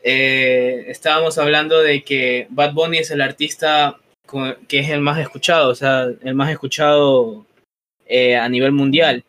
Eh, 0.02 0.86
estábamos 0.88 1.36
hablando 1.36 1.82
de 1.82 2.02
que 2.02 2.46
Bad 2.48 2.72
Bunny 2.72 2.98
es 2.98 3.10
el 3.10 3.20
artista 3.20 3.98
que 4.68 4.78
es 4.78 4.88
el 4.88 5.00
más 5.00 5.18
escuchado, 5.18 5.70
o 5.70 5.74
sea, 5.74 6.06
el 6.22 6.34
más 6.34 6.50
escuchado 6.50 7.44
eh, 8.06 8.36
a 8.36 8.48
nivel 8.48 8.72
mundial. 8.72 9.24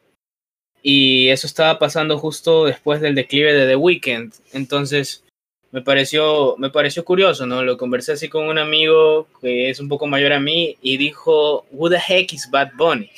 Y 0.84 1.30
eso 1.30 1.48
estaba 1.48 1.78
pasando 1.78 2.18
justo 2.18 2.66
después 2.66 3.01
del 3.01 3.16
declive 3.16 3.54
de 3.54 3.68
The 3.68 3.75
Weeknd. 3.75 4.34
Entonces, 4.54 5.24
me 5.72 5.82
pareció, 5.82 6.56
me 6.58 6.70
pareció 6.70 7.04
curioso, 7.06 7.46
¿no? 7.46 7.63
Lo 7.63 7.78
conversé 7.78 8.13
así 8.13 8.30
con 8.30 8.46
un 8.48 8.58
amigo 8.58 9.28
que 9.42 9.70
es 9.70 9.80
un 9.80 9.90
poco 9.90 10.08
mayor 10.08 10.34
a 10.34 10.40
mí 10.40 10.78
y 10.82 10.98
dijo, 10.98 11.66
Who 11.72 11.90
the 11.90 11.98
heck 11.98 12.34
is 12.34 12.50
Bad 12.50 12.72
Bunny? 12.78 13.10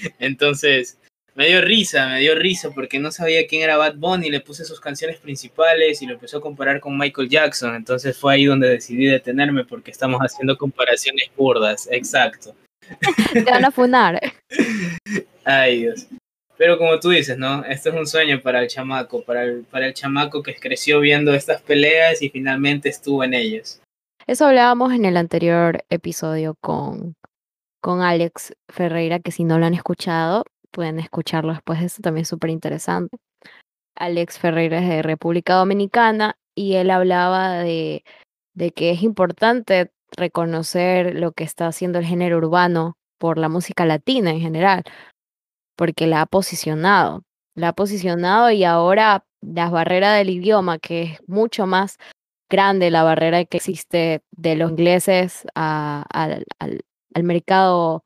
Entonces, 0.18 0.98
me 1.38 1.46
dio 1.46 1.60
risa, 1.60 2.08
me 2.08 2.18
dio 2.18 2.34
risa 2.34 2.70
porque 2.70 2.98
no 2.98 3.12
sabía 3.12 3.46
quién 3.46 3.62
era 3.62 3.76
Bad 3.76 3.94
Bunny, 3.94 4.28
le 4.28 4.40
puse 4.40 4.64
sus 4.64 4.80
canciones 4.80 5.18
principales 5.18 6.02
y 6.02 6.06
lo 6.06 6.14
empezó 6.14 6.38
a 6.38 6.40
comparar 6.40 6.80
con 6.80 6.98
Michael 6.98 7.28
Jackson. 7.28 7.76
Entonces 7.76 8.18
fue 8.18 8.34
ahí 8.34 8.44
donde 8.44 8.68
decidí 8.68 9.06
detenerme 9.06 9.64
porque 9.64 9.92
estamos 9.92 10.18
haciendo 10.20 10.58
comparaciones 10.58 11.30
burdas, 11.36 11.88
exacto. 11.92 12.56
Te 13.32 13.44
van 13.44 13.64
a 13.64 13.70
funar. 13.70 14.20
Ay, 15.44 15.82
Dios. 15.82 16.08
Pero 16.56 16.76
como 16.76 16.98
tú 16.98 17.10
dices, 17.10 17.38
¿no? 17.38 17.64
Esto 17.64 17.90
es 17.90 17.94
un 17.94 18.06
sueño 18.08 18.40
para 18.42 18.60
el 18.60 18.66
chamaco, 18.66 19.22
para 19.22 19.44
el, 19.44 19.62
para 19.62 19.86
el 19.86 19.94
chamaco 19.94 20.42
que 20.42 20.56
creció 20.56 20.98
viendo 20.98 21.32
estas 21.32 21.62
peleas 21.62 22.20
y 22.20 22.30
finalmente 22.30 22.88
estuvo 22.88 23.22
en 23.22 23.34
ellas. 23.34 23.80
Eso 24.26 24.46
hablábamos 24.46 24.92
en 24.92 25.04
el 25.04 25.16
anterior 25.16 25.84
episodio 25.88 26.56
con, 26.60 27.14
con 27.80 28.02
Alex 28.02 28.54
Ferreira, 28.68 29.20
que 29.20 29.32
si 29.32 29.44
no 29.44 29.58
lo 29.58 29.66
han 29.66 29.74
escuchado, 29.74 30.44
pueden 30.70 30.98
escucharlo 30.98 31.52
después 31.52 31.80
de 31.80 31.86
eso, 31.86 32.02
también 32.02 32.22
es 32.22 32.28
súper 32.28 32.50
interesante. 32.50 33.16
Alex 33.96 34.38
Ferreira 34.38 34.78
es 34.78 34.88
de 34.88 35.02
República 35.02 35.54
Dominicana 35.54 36.36
y 36.54 36.74
él 36.74 36.90
hablaba 36.90 37.54
de, 37.54 38.04
de 38.54 38.70
que 38.72 38.90
es 38.90 39.02
importante 39.02 39.90
reconocer 40.16 41.14
lo 41.14 41.32
que 41.32 41.44
está 41.44 41.66
haciendo 41.66 41.98
el 41.98 42.04
género 42.04 42.38
urbano 42.38 42.96
por 43.18 43.38
la 43.38 43.48
música 43.48 43.84
latina 43.84 44.30
en 44.30 44.40
general, 44.40 44.84
porque 45.76 46.06
la 46.06 46.22
ha 46.22 46.26
posicionado, 46.26 47.22
la 47.54 47.68
ha 47.68 47.72
posicionado 47.72 48.50
y 48.50 48.64
ahora 48.64 49.24
las 49.40 49.70
barreras 49.70 50.16
del 50.16 50.30
idioma, 50.30 50.78
que 50.78 51.02
es 51.02 51.18
mucho 51.26 51.66
más 51.66 51.96
grande 52.50 52.90
la 52.90 53.02
barrera 53.02 53.44
que 53.44 53.58
existe 53.58 54.22
de 54.30 54.56
los 54.56 54.70
ingleses 54.70 55.46
a, 55.54 56.04
al 57.14 57.22
mercado 57.24 58.04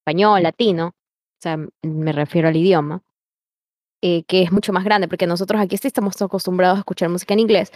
español, 0.00 0.42
latino, 0.42 0.88
o 0.88 1.42
sea, 1.42 1.58
me 1.82 2.12
refiero 2.12 2.48
al 2.48 2.56
idioma, 2.56 3.02
eh, 4.02 4.24
que 4.24 4.42
es 4.42 4.52
mucho 4.52 4.72
más 4.72 4.84
grande, 4.84 5.08
porque 5.08 5.26
nosotros 5.26 5.60
aquí 5.60 5.76
sí 5.76 5.88
estamos 5.88 6.20
acostumbrados 6.22 6.76
a 6.76 6.80
escuchar 6.80 7.08
música 7.08 7.34
en 7.34 7.40
inglés, 7.40 7.72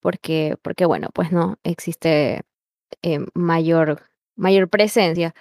porque, 0.00 0.56
porque 0.62 0.84
bueno, 0.84 1.08
pues 1.14 1.32
no, 1.32 1.56
existe 1.64 2.42
eh, 3.02 3.18
mayor, 3.34 4.02
mayor 4.36 4.68
presencia 4.68 5.34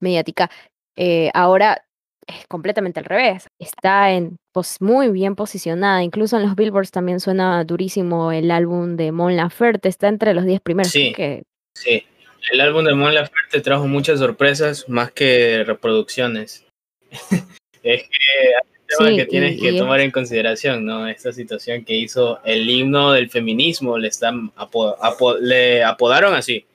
mediática. 0.00 0.50
Eh, 0.96 1.30
ahora 1.34 1.84
es 2.26 2.46
completamente 2.46 3.00
al 3.00 3.06
revés, 3.06 3.48
está 3.58 4.12
en, 4.12 4.38
pues, 4.52 4.80
muy 4.80 5.10
bien 5.10 5.34
posicionada, 5.34 6.02
incluso 6.02 6.36
en 6.36 6.44
los 6.44 6.54
billboards 6.54 6.90
también 6.90 7.20
suena 7.20 7.64
durísimo 7.64 8.32
el 8.32 8.50
álbum 8.50 8.96
de 8.96 9.12
Mon 9.12 9.36
Laferte, 9.36 9.88
está 9.88 10.08
entre 10.08 10.34
los 10.34 10.44
10 10.44 10.60
primeros. 10.60 10.92
Sí, 10.92 11.12
que... 11.12 11.42
sí. 11.74 12.04
El 12.52 12.60
álbum 12.60 12.84
de 12.84 12.94
Mon 12.94 13.14
Laferte 13.14 13.60
trajo 13.60 13.86
muchas 13.86 14.18
sorpresas 14.20 14.88
más 14.88 15.12
que 15.12 15.64
reproducciones. 15.64 16.64
es 17.82 18.02
que 18.02 18.18
hay 18.42 18.54
un 18.80 18.86
tema 18.86 19.08
Sí, 19.10 19.16
que 19.16 19.26
tienes 19.26 19.56
y- 19.56 19.60
que 19.60 19.70
y 19.72 19.78
tomar 19.78 20.00
es- 20.00 20.04
en 20.06 20.10
consideración, 20.10 20.84
¿no? 20.84 21.08
Esta 21.08 21.32
situación 21.32 21.84
que 21.84 21.94
hizo 21.94 22.40
el 22.44 22.68
himno 22.68 23.12
del 23.12 23.30
feminismo, 23.30 23.98
le 23.98 24.08
están 24.08 24.52
apo- 24.56 24.96
apo- 25.00 25.38
le 25.38 25.82
apodaron 25.82 26.34
así. 26.34 26.66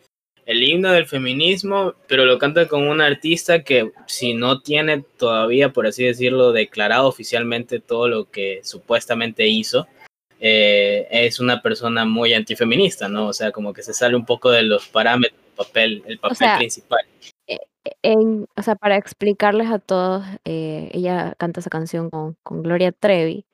El 0.45 0.63
himno 0.63 0.91
del 0.91 1.05
feminismo, 1.05 1.93
pero 2.07 2.25
lo 2.25 2.39
canta 2.39 2.67
con 2.67 2.87
un 2.87 3.01
artista 3.01 3.63
que 3.63 3.91
si 4.07 4.33
no 4.33 4.61
tiene 4.61 5.03
todavía, 5.17 5.69
por 5.69 5.85
así 5.85 6.03
decirlo, 6.03 6.51
declarado 6.51 7.07
oficialmente 7.07 7.79
todo 7.79 8.07
lo 8.07 8.31
que 8.31 8.61
supuestamente 8.63 9.45
hizo, 9.47 9.87
eh, 10.39 11.07
es 11.11 11.39
una 11.39 11.61
persona 11.61 12.05
muy 12.05 12.33
antifeminista, 12.33 13.07
¿no? 13.07 13.27
O 13.27 13.33
sea, 13.33 13.51
como 13.51 13.73
que 13.73 13.83
se 13.83 13.93
sale 13.93 14.15
un 14.15 14.25
poco 14.25 14.49
de 14.49 14.63
los 14.63 14.87
parámetros 14.87 15.37
papel, 15.59 16.03
el 16.07 16.19
papel 16.19 16.37
sea, 16.37 16.57
principal. 16.57 17.05
en, 18.01 18.47
o 18.55 18.61
sea, 18.61 18.75
para 18.75 18.97
explicarles 18.97 19.69
a 19.69 19.79
todos, 19.79 20.25
eh, 20.45 20.89
ella 20.93 21.35
canta 21.37 21.59
esa 21.59 21.69
canción 21.69 22.09
con, 22.09 22.35
con 22.43 22.63
Gloria 22.63 22.91
Trevi 22.91 23.45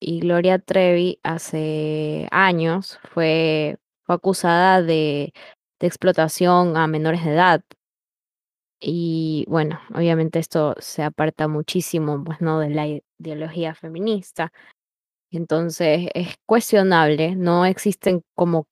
y 0.00 0.20
Gloria 0.20 0.58
Trevi 0.58 1.18
hace 1.22 2.28
años 2.30 2.98
fue, 3.12 3.78
fue 4.04 4.14
acusada 4.16 4.82
de, 4.82 5.32
de 5.80 5.86
explotación 5.86 6.76
a 6.76 6.86
menores 6.86 7.24
de 7.24 7.32
edad. 7.32 7.62
Y 8.80 9.44
bueno, 9.48 9.80
obviamente 9.94 10.40
esto 10.40 10.74
se 10.80 11.02
aparta 11.04 11.46
muchísimo, 11.46 12.22
pues, 12.24 12.40
¿no? 12.40 12.58
de 12.58 12.70
la 12.70 12.86
ideología 13.18 13.74
feminista. 13.74 14.52
Entonces 15.30 16.08
es 16.14 16.34
cuestionable, 16.46 17.36
no 17.36 17.64
existen 17.64 18.22
como, 18.34 18.66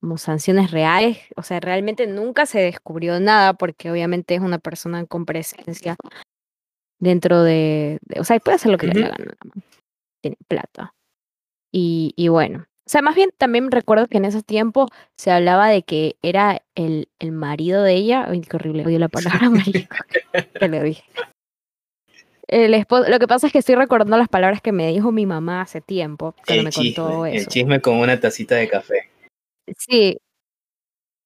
como 0.00 0.16
sanciones 0.18 0.70
reales, 0.70 1.18
o 1.36 1.42
sea, 1.42 1.60
realmente 1.60 2.06
nunca 2.06 2.46
se 2.46 2.60
descubrió 2.60 3.18
nada 3.20 3.54
porque 3.54 3.90
obviamente 3.90 4.34
es 4.34 4.40
una 4.40 4.58
persona 4.58 5.04
con 5.06 5.26
presencia 5.26 5.96
dentro 7.00 7.42
de, 7.42 7.98
de- 8.02 8.20
o 8.20 8.24
sea, 8.24 8.38
puede 8.40 8.56
hacer 8.56 8.70
lo 8.70 8.78
que 8.78 8.86
le 8.86 8.92
Ujú. 8.92 9.02
gana, 9.02 9.16
la 9.18 9.34
man, 9.44 9.64
tiene 10.22 10.36
plata. 10.46 10.94
Y, 11.72 12.14
y 12.16 12.28
bueno, 12.28 12.60
o 12.60 12.90
sea, 12.90 13.02
más 13.02 13.14
bien 13.14 13.30
también 13.36 13.70
recuerdo 13.70 14.06
que 14.06 14.18
en 14.18 14.24
ese 14.24 14.42
tiempo 14.42 14.88
se 15.16 15.30
hablaba 15.30 15.68
de 15.68 15.82
que 15.82 16.16
era 16.22 16.62
el, 16.74 17.08
el 17.18 17.32
marido 17.32 17.82
de 17.82 17.94
ella, 17.94 18.26
ay, 18.28 18.40
qué 18.40 18.56
horrible, 18.56 18.86
odio 18.86 18.98
la 18.98 19.08
palabra 19.08 19.50
marido, 19.50 19.88
que 20.58 20.68
le 20.68 20.82
dije. 20.82 21.04
El 22.46 22.72
esposo, 22.72 23.10
lo 23.10 23.18
que 23.18 23.28
pasa 23.28 23.46
es 23.48 23.52
que 23.52 23.58
estoy 23.58 23.74
recordando 23.74 24.16
las 24.16 24.28
palabras 24.28 24.62
que 24.62 24.72
me 24.72 24.88
dijo 24.88 25.12
mi 25.12 25.26
mamá 25.26 25.60
hace 25.60 25.82
tiempo, 25.82 26.34
cuando 26.46 26.60
El 26.60 26.64
me 26.64 26.72
contó 26.72 27.26
chisme, 27.26 27.30
el 27.32 27.38
eso. 27.40 27.50
chisme 27.50 27.80
con 27.82 27.96
una 27.98 28.18
tacita 28.18 28.54
de 28.54 28.68
café. 28.68 29.10
Sí, 29.76 30.18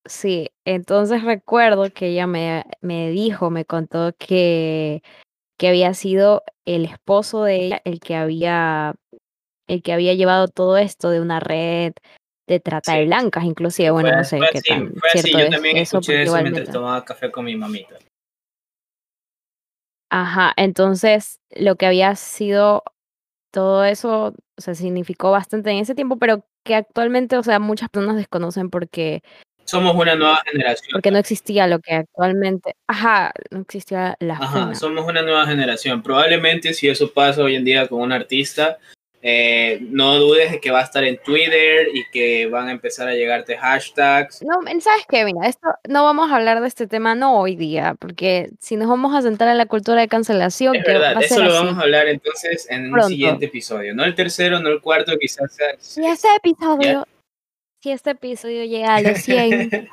sí. 0.05 0.51
Entonces 0.65 1.23
recuerdo 1.23 1.91
que 1.93 2.09
ella 2.09 2.27
me, 2.27 2.65
me 2.81 3.11
dijo, 3.11 3.51
me 3.51 3.65
contó 3.65 4.13
que, 4.19 5.03
que 5.59 5.69
había 5.69 5.95
sido 5.95 6.43
el 6.65 6.85
esposo 6.85 7.45
de 7.45 7.67
ella 7.67 7.83
el 7.85 8.01
que 8.01 8.17
había, 8.17 8.95
el 9.69 9.83
que 9.83 9.93
había 9.93 10.15
llevado 10.15 10.49
todo 10.49 10.77
esto 10.77 11.11
de 11.11 11.21
una 11.21 11.41
red 11.41 11.93
de 12.49 12.61
trata 12.61 12.95
de 12.95 13.03
Sí. 13.03 13.07
blancas, 13.07 13.45
inclusive. 13.45 13.91
Bueno, 13.91 14.09
Fue, 14.11 14.17
no 14.19 14.25
sé 14.25 14.39
fue 14.39 14.49
qué 14.51 14.59
así, 14.59 14.69
tan 14.69 14.93
fue 14.95 15.09
así. 15.09 15.21
cierto 15.21 15.39
Yo 15.39 15.45
es 15.45 15.51
también 15.51 15.77
eso, 15.77 15.99
escuché 15.99 16.13
porque 16.13 16.23
eso 16.25 16.43
mientras 16.43 16.71
tomaba 16.71 17.05
café 17.05 17.31
con 17.31 17.45
mi 17.45 17.57
mamita. 17.57 17.99
Ajá, 20.11 20.53
entonces 20.57 21.41
lo 21.51 21.77
que 21.77 21.87
había 21.87 22.15
sido 22.17 22.83
todo 23.51 23.85
eso, 23.85 24.35
o 24.57 24.61
sea, 24.61 24.75
significó 24.75 25.31
bastante 25.31 25.71
en 25.71 25.79
ese 25.79 25.95
tiempo, 25.95 26.19
pero 26.19 26.45
que 26.64 26.75
actualmente, 26.75 27.37
o 27.37 27.42
sea, 27.42 27.59
muchas 27.59 27.88
personas 27.88 28.16
desconocen 28.16 28.71
porque 28.71 29.23
Somos 29.64 29.95
una 29.95 30.14
nueva 30.16 30.40
generación. 30.50 30.88
porque 30.92 31.11
no 31.11 31.19
existía 31.19 31.66
lo 31.66 31.78
que 31.81 31.95
actualmente, 31.95 32.75
ajá, 32.88 33.33
no 33.50 33.61
existía 33.61 34.16
la 34.21 34.35
Ajá, 34.35 34.47
funa. 34.64 34.75
somos 34.75 35.07
una 35.07 35.23
nueva 35.23 35.47
generación. 35.47 36.02
Probablemente 36.02 36.73
si 36.75 36.88
eso 36.88 37.12
pasa 37.12 37.42
hoy 37.42 37.54
en 37.57 37.64
día 37.64 37.87
con 37.88 38.00
un 38.00 38.12
artista, 38.12 38.78
Eh, 39.25 39.79
no 39.83 40.19
dudes 40.19 40.50
de 40.50 40.61
que 40.61 40.73
va 40.73 40.81
a 40.81 40.83
estar 40.83 41.05
en 41.05 41.17
Twitter 41.19 41.87
y 41.95 42.05
que 42.11 42.47
van 42.49 42.67
a 42.67 42.73
empezar 42.73 43.07
a 43.07 43.14
llegarte 43.14 43.57
hashtags. 43.57 44.43
No, 44.43 44.59
¿sabes 44.81 45.07
qué? 45.09 45.25
Mira, 45.25 45.47
esto 45.47 45.69
no 45.88 46.02
vamos 46.02 46.33
a 46.33 46.37
hablar 46.37 46.61
de 46.61 46.67
este 46.67 46.88
tema 46.88 47.14
no 47.14 47.38
hoy 47.38 47.55
día, 47.55 47.95
porque 48.00 48.50
si 48.59 48.75
nos 48.75 48.88
vamos 48.88 49.14
a 49.14 49.23
sentar 49.23 49.49
en 49.49 49.59
la 49.59 49.67
cultura 49.67 50.00
de 50.00 50.09
cancelación, 50.09 50.75
Es 50.75 50.85
que 50.85 50.91
verdad, 50.93 51.14
va 51.14 51.21
a 51.21 51.23
eso 51.23 51.38
lo 51.38 51.45
así. 51.55 51.64
vamos 51.64 51.79
a 51.79 51.83
hablar 51.83 52.09
entonces 52.09 52.67
en 52.69 52.93
un 52.93 53.00
siguiente 53.05 53.47
episodio. 53.47 53.95
No 53.95 54.05
el 54.05 54.17
tercero, 54.17 54.59
no 54.59 54.71
el 54.71 54.81
cuarto, 54.81 55.17
quizás 55.17 55.55
sea... 55.55 55.69
Si 55.79 56.05
este 56.05 56.26
episodio, 56.37 57.07
si 57.81 57.91
este 57.93 58.11
episodio 58.11 58.64
llega 58.64 58.97
a 58.97 59.02
los 59.02 59.19
100, 59.19 59.88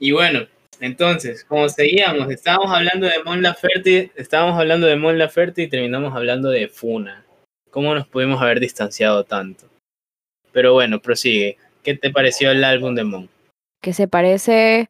Y 0.00 0.12
bueno, 0.12 0.46
entonces, 0.80 1.44
como 1.44 1.68
seguíamos, 1.68 2.30
estábamos 2.30 2.70
hablando 2.70 3.06
de 3.06 3.22
Mon 3.24 3.42
Laferte, 3.42 4.12
estábamos 4.16 4.58
hablando 4.58 4.86
de 4.86 4.96
Mon 4.96 5.18
Laferte 5.18 5.62
y 5.62 5.68
terminamos 5.68 6.14
hablando 6.14 6.50
de 6.50 6.68
Funa. 6.68 7.24
¿Cómo 7.70 7.94
nos 7.94 8.06
pudimos 8.06 8.40
haber 8.40 8.60
distanciado 8.60 9.24
tanto? 9.24 9.66
Pero 10.52 10.72
bueno, 10.72 11.00
prosigue. 11.00 11.58
¿Qué 11.82 11.94
te 11.94 12.10
pareció 12.10 12.50
el 12.50 12.64
álbum 12.64 12.94
de 12.94 13.04
Mon? 13.04 13.28
que 13.80 13.92
se 13.92 14.08
parece 14.08 14.88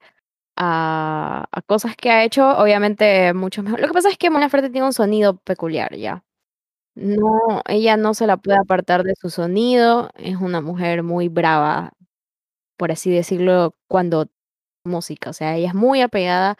a, 0.57 1.47
a 1.51 1.63
cosas 1.63 1.97
que 1.97 2.11
ha 2.11 2.25
hecho, 2.25 2.49
obviamente 2.59 3.33
mucho 3.35 3.63
mejor. 3.63 3.81
Lo 3.81 3.89
que 3.89 3.95
pasa 3.95 4.11
es 4.11 4.19
que 4.19 4.31
Mon 4.31 4.41
Laferte 4.41 4.71
tiene 4.71 4.87
un 4.87 4.93
sonido 4.93 5.37
peculiar 5.39 5.95
ya. 5.97 6.25
No, 6.95 7.63
ella 7.69 7.97
no 7.97 8.15
se 8.15 8.27
la 8.27 8.39
puede 8.39 8.59
apartar 8.59 9.05
de 9.05 9.15
su 9.21 9.31
sonido, 9.31 10.11
es 10.17 10.37
una 10.37 10.61
mujer 10.61 11.05
muy 11.05 11.29
brava, 11.29 11.93
por 12.77 12.93
así 12.93 13.11
decirlo, 13.11 13.75
cuando 13.89 14.27
música, 14.85 15.31
o 15.31 15.33
sea, 15.33 15.57
ella 15.57 15.69
es 15.69 15.75
muy 15.75 16.01
apegada 16.03 16.57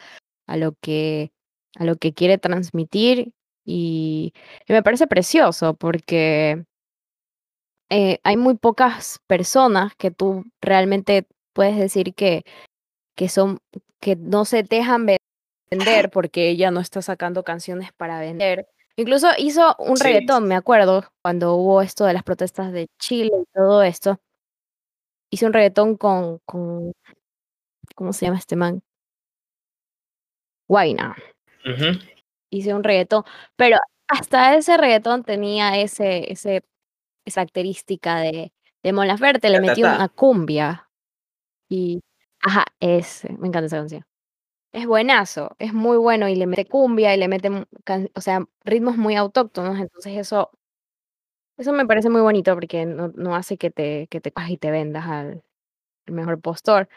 a 0.47 0.57
lo 0.57 0.73
que 0.81 1.31
a 1.75 1.83
lo 1.85 1.95
que 1.97 2.13
quiere 2.13 2.37
transmitir 2.37 3.33
y, 3.63 4.33
y 4.67 4.73
me 4.73 4.81
parece 4.83 5.05
precioso 5.07 5.75
porque 5.75 6.65
eh, 7.89 8.19
hay 8.23 8.37
muy 8.37 8.55
pocas 8.55 9.19
personas 9.27 9.93
que 9.95 10.11
tú 10.11 10.45
realmente 10.61 11.27
puedes 11.53 11.77
decir 11.77 12.13
que, 12.13 12.43
que 13.15 13.29
son, 13.29 13.59
que 13.99 14.15
no 14.15 14.45
se 14.45 14.63
dejan 14.63 15.05
ve- 15.05 15.17
vender 15.71 16.09
porque 16.09 16.49
ella 16.49 16.71
no 16.71 16.79
está 16.79 17.01
sacando 17.01 17.43
canciones 17.43 17.91
para 17.93 18.19
vender. 18.19 18.67
Incluso 18.95 19.27
hizo 19.37 19.75
un 19.79 19.97
Sí. 19.97 20.03
reggaetón, 20.03 20.47
me 20.47 20.55
acuerdo, 20.55 21.05
cuando 21.21 21.55
hubo 21.55 21.81
esto 21.81 22.05
de 22.05 22.13
las 22.13 22.23
protestas 22.23 22.71
de 22.71 22.87
Chile 22.99 23.31
y 23.41 23.45
todo 23.53 23.81
esto. 23.83 24.19
Hizo 25.31 25.45
un 25.45 25.53
reggaetón 25.53 25.95
con, 25.95 26.39
con 26.45 26.91
¿cómo 27.99 28.13
se 28.13 28.25
llama 28.25 28.37
este 28.37 28.55
man? 28.55 28.81
Guayna. 30.69 31.17
Ujú. 31.65 31.99
Hice 32.49 32.73
un 32.73 32.81
reggaetón, 32.81 33.25
pero 33.57 33.77
hasta 34.07 34.55
ese 34.55 34.77
reggaetón 34.77 35.25
tenía 35.25 35.77
ese, 35.77 36.31
ese, 36.31 36.63
esa 37.25 37.41
característica 37.41 38.19
de, 38.19 38.53
de 38.83 38.93
Mon 38.93 39.05
Laferte, 39.05 39.49
le 39.49 39.59
metió 39.59 39.85
una 39.85 40.07
cumbia. 40.07 40.89
Y, 41.67 41.99
ajá, 42.41 42.63
ese, 42.79 43.33
me 43.33 43.49
encanta 43.49 43.65
esa 43.65 43.79
canción. 43.79 44.05
Es 44.71 44.87
buenazo, 44.87 45.57
es 45.59 45.73
muy 45.73 45.97
bueno 45.97 46.29
y 46.29 46.35
le 46.35 46.47
mete 46.47 46.65
cumbia 46.65 47.13
y 47.13 47.17
le 47.19 47.27
mete, 47.27 47.49
o 47.49 48.21
sea, 48.21 48.45
ritmos 48.63 48.95
muy 48.95 49.15
autóctonos, 49.15 49.77
entonces 49.77 50.17
eso, 50.17 50.51
eso 51.57 51.73
me 51.73 51.85
parece 51.85 52.09
muy 52.09 52.21
bonito 52.21 52.53
porque 52.53 52.85
no, 52.85 53.09
no 53.09 53.35
hace 53.35 53.57
que 53.57 53.71
te, 53.71 54.07
que 54.07 54.21
te 54.21 54.31
cojas 54.31 54.51
y 54.51 54.57
te 54.57 54.71
vendas 54.71 55.05
al 55.05 55.43
al 56.09 56.13
mejor 56.15 56.41
postor. 56.41 56.89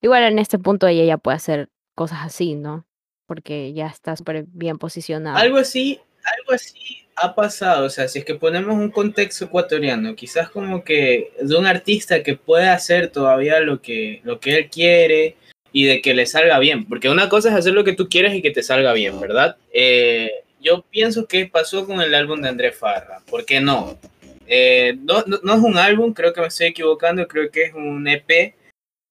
Igual 0.00 0.24
en 0.24 0.38
este 0.38 0.58
punto 0.58 0.86
ella 0.86 1.04
ya 1.04 1.18
puede 1.18 1.36
hacer 1.36 1.68
cosas 1.94 2.20
así, 2.22 2.54
¿no? 2.54 2.86
Porque 3.26 3.72
ya 3.72 3.86
está 3.86 4.16
súper 4.16 4.44
bien 4.48 4.78
posicionada. 4.78 5.38
Algo 5.38 5.58
así, 5.58 6.00
algo 6.24 6.52
así 6.52 7.08
ha 7.20 7.34
pasado, 7.34 7.86
o 7.86 7.90
sea, 7.90 8.06
si 8.08 8.20
es 8.20 8.24
que 8.24 8.36
ponemos 8.36 8.76
un 8.76 8.90
contexto 8.90 9.46
ecuatoriano, 9.46 10.14
quizás 10.14 10.50
como 10.50 10.84
que 10.84 11.32
de 11.40 11.56
un 11.56 11.66
artista 11.66 12.22
que 12.22 12.36
puede 12.36 12.68
hacer 12.68 13.08
todavía 13.08 13.60
lo 13.60 13.82
que, 13.82 14.20
lo 14.24 14.38
que 14.38 14.56
él 14.56 14.70
quiere 14.70 15.36
y 15.72 15.84
de 15.84 16.00
que 16.00 16.14
le 16.14 16.26
salga 16.26 16.58
bien, 16.58 16.86
porque 16.86 17.08
una 17.08 17.28
cosa 17.28 17.48
es 17.48 17.56
hacer 17.56 17.74
lo 17.74 17.84
que 17.84 17.92
tú 17.92 18.08
quieres 18.08 18.34
y 18.34 18.42
que 18.42 18.52
te 18.52 18.62
salga 18.62 18.92
bien, 18.92 19.20
¿verdad? 19.20 19.56
Eh, 19.72 20.30
yo 20.60 20.82
pienso 20.90 21.26
que 21.26 21.46
pasó 21.46 21.86
con 21.86 22.00
el 22.00 22.14
álbum 22.14 22.40
de 22.40 22.48
Andrés 22.48 22.76
Farra, 22.76 23.20
¿por 23.28 23.44
qué 23.44 23.60
no? 23.60 23.98
Eh, 24.46 24.96
no, 25.00 25.24
no? 25.26 25.40
no 25.42 25.54
es 25.54 25.60
un 25.60 25.76
álbum, 25.76 26.12
creo 26.12 26.32
que 26.32 26.40
me 26.40 26.46
estoy 26.46 26.68
equivocando, 26.68 27.26
creo 27.26 27.50
que 27.50 27.64
es 27.64 27.74
un 27.74 28.06
EP, 28.06 28.54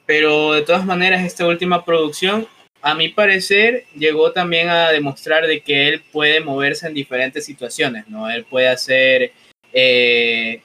pero 0.07 0.53
de 0.53 0.63
todas 0.63 0.83
maneras 0.85 1.23
esta 1.23 1.45
última 1.45 1.85
producción 1.85 2.47
a 2.81 2.95
mi 2.95 3.09
parecer, 3.09 3.83
llegó 3.95 4.31
también 4.31 4.69
a 4.69 4.91
demostrar 4.91 5.45
de 5.45 5.61
que 5.61 5.89
él 5.89 6.03
puede 6.11 6.39
moverse 6.39 6.87
en 6.87 6.93
diferentes 6.93 7.45
situaciones, 7.45 8.07
¿no? 8.07 8.29
Él 8.29 8.45
puede 8.45 8.67
hacer, 8.69 9.33
eh, 9.73 10.61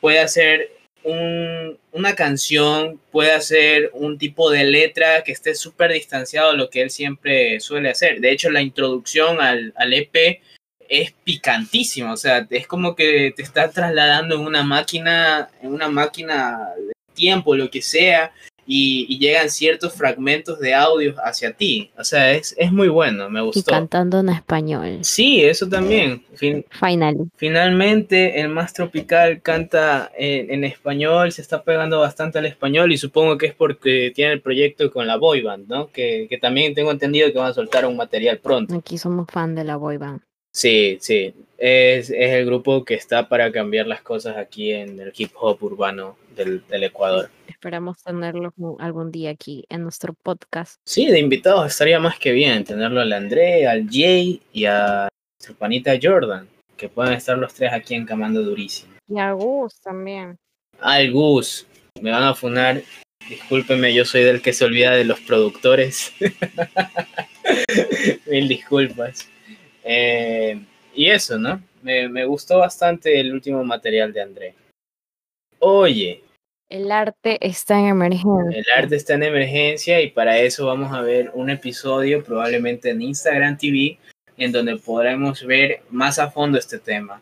puede 0.00 0.18
hacer 0.18 0.72
un- 1.04 1.78
una 1.92 2.14
canción, 2.14 3.00
puede 3.10 3.32
hacer 3.32 3.90
un 3.94 4.18
tipo 4.18 4.50
de 4.50 4.64
letra 4.64 5.22
que 5.22 5.32
esté 5.32 5.54
súper 5.54 5.92
distanciado 5.92 6.52
de 6.52 6.58
lo 6.58 6.68
que 6.70 6.82
él 6.82 6.90
siempre 6.90 7.58
suele 7.60 7.90
hacer. 7.90 8.20
De 8.20 8.30
hecho, 8.32 8.50
la 8.50 8.60
introducción 8.62 9.40
al, 9.40 9.72
al 9.76 9.92
EP 9.94 10.42
es 10.88 11.12
picantísima, 11.24 12.12
o 12.12 12.16
sea, 12.16 12.46
es 12.50 12.66
como 12.66 12.96
que 12.96 13.32
te 13.36 13.42
está 13.42 13.70
trasladando 13.70 14.34
en 14.34 14.40
una 14.42 14.62
máquina, 14.64 15.48
en 15.62 15.72
una 15.72 15.88
máquina 15.88 16.58
de 16.76 16.92
tiempo, 17.14 17.54
lo 17.54 17.70
que 17.70 17.80
sea, 17.82 18.32
y, 18.72 19.04
y 19.08 19.18
llegan 19.18 19.50
ciertos 19.50 19.92
fragmentos 19.94 20.60
de 20.60 20.74
audio 20.74 21.16
hacia 21.24 21.52
ti. 21.52 21.90
O 21.98 22.04
sea, 22.04 22.30
es, 22.30 22.54
es 22.56 22.70
muy 22.70 22.86
bueno, 22.88 23.28
me 23.28 23.40
y 23.40 23.42
gustó. 23.42 23.72
cantando 23.72 24.20
en 24.20 24.28
español. 24.28 24.98
Sí, 25.02 25.42
eso 25.42 25.68
también. 25.68 26.22
Fin- 26.34 26.64
finalmente, 27.36 28.40
el 28.40 28.48
más 28.48 28.72
tropical 28.72 29.42
canta 29.42 30.12
en, 30.16 30.52
en 30.52 30.64
español, 30.64 31.32
se 31.32 31.42
está 31.42 31.64
pegando 31.64 31.98
bastante 31.98 32.38
al 32.38 32.46
español 32.46 32.92
y 32.92 32.96
supongo 32.96 33.36
que 33.36 33.46
es 33.46 33.54
porque 33.54 34.12
tiene 34.14 34.32
el 34.34 34.40
proyecto 34.40 34.90
con 34.92 35.06
la 35.08 35.16
boy 35.16 35.42
band, 35.42 35.68
¿no? 35.68 35.90
Que, 35.90 36.26
que 36.30 36.38
también 36.38 36.72
tengo 36.74 36.92
entendido 36.92 37.32
que 37.32 37.38
van 37.38 37.50
a 37.50 37.54
soltar 37.54 37.84
un 37.86 37.96
material 37.96 38.38
pronto. 38.38 38.74
Aquí 38.76 38.98
somos 38.98 39.26
fan 39.28 39.56
de 39.56 39.64
la 39.64 39.76
boy 39.76 39.96
band. 39.96 40.20
Sí, 40.52 40.98
sí. 41.00 41.34
Es, 41.58 42.10
es 42.10 42.30
el 42.32 42.46
grupo 42.46 42.84
que 42.84 42.94
está 42.94 43.28
para 43.28 43.52
cambiar 43.52 43.86
las 43.86 44.00
cosas 44.00 44.36
aquí 44.36 44.72
en 44.72 44.98
el 44.98 45.12
hip 45.16 45.32
hop 45.38 45.62
urbano 45.62 46.16
del, 46.34 46.62
del 46.68 46.84
Ecuador. 46.84 47.30
Esperamos 47.60 48.02
tenerlo 48.02 48.54
algún 48.78 49.12
día 49.12 49.28
aquí 49.28 49.66
en 49.68 49.82
nuestro 49.82 50.14
podcast. 50.14 50.80
Sí, 50.86 51.04
de 51.04 51.18
invitados 51.18 51.66
estaría 51.66 52.00
más 52.00 52.18
que 52.18 52.32
bien 52.32 52.64
tenerlo 52.64 53.02
al 53.02 53.12
André, 53.12 53.68
al 53.68 53.86
Jay 53.86 54.40
y 54.50 54.64
a 54.64 55.10
nuestro 55.38 55.54
panita 55.58 55.92
Jordan, 56.02 56.48
que 56.78 56.88
puedan 56.88 57.12
estar 57.12 57.36
los 57.36 57.52
tres 57.52 57.70
aquí 57.74 57.94
encamando 57.94 58.42
durísimo. 58.42 58.94
Y 59.06 59.18
a 59.18 59.32
Gus 59.32 59.78
también. 59.82 60.38
Al 60.80 61.12
Gus, 61.12 61.66
me 62.00 62.10
van 62.10 62.22
a 62.22 62.34
funar. 62.34 62.80
Discúlpeme, 63.28 63.92
yo 63.92 64.06
soy 64.06 64.22
del 64.22 64.40
que 64.40 64.54
se 64.54 64.64
olvida 64.64 64.92
de 64.92 65.04
los 65.04 65.20
productores. 65.20 66.14
Mil 68.26 68.48
disculpas. 68.48 69.28
Eh, 69.84 70.58
y 70.94 71.10
eso, 71.10 71.38
¿no? 71.38 71.62
Me, 71.82 72.08
me 72.08 72.24
gustó 72.24 72.60
bastante 72.60 73.20
el 73.20 73.34
último 73.34 73.62
material 73.64 74.14
de 74.14 74.22
André. 74.22 74.54
Oye, 75.58 76.22
El 76.70 76.92
arte 76.92 77.36
está 77.44 77.80
en 77.80 77.86
emergencia. 77.86 78.58
el 78.58 78.64
arte 78.76 78.94
está 78.94 79.14
en 79.14 79.24
emergencia 79.24 80.00
y 80.00 80.10
para 80.10 80.38
eso 80.38 80.66
vamos 80.66 80.92
a 80.92 81.00
ver 81.00 81.32
un 81.34 81.50
episodio 81.50 82.22
probablemente 82.22 82.90
en 82.90 83.02
Instagram 83.02 83.58
TV 83.58 83.98
en 84.36 84.52
donde 84.52 84.76
podremos 84.76 85.44
ver 85.44 85.82
más 85.90 86.20
a 86.20 86.30
fondo 86.30 86.58
este 86.58 86.78
tema. 86.78 87.20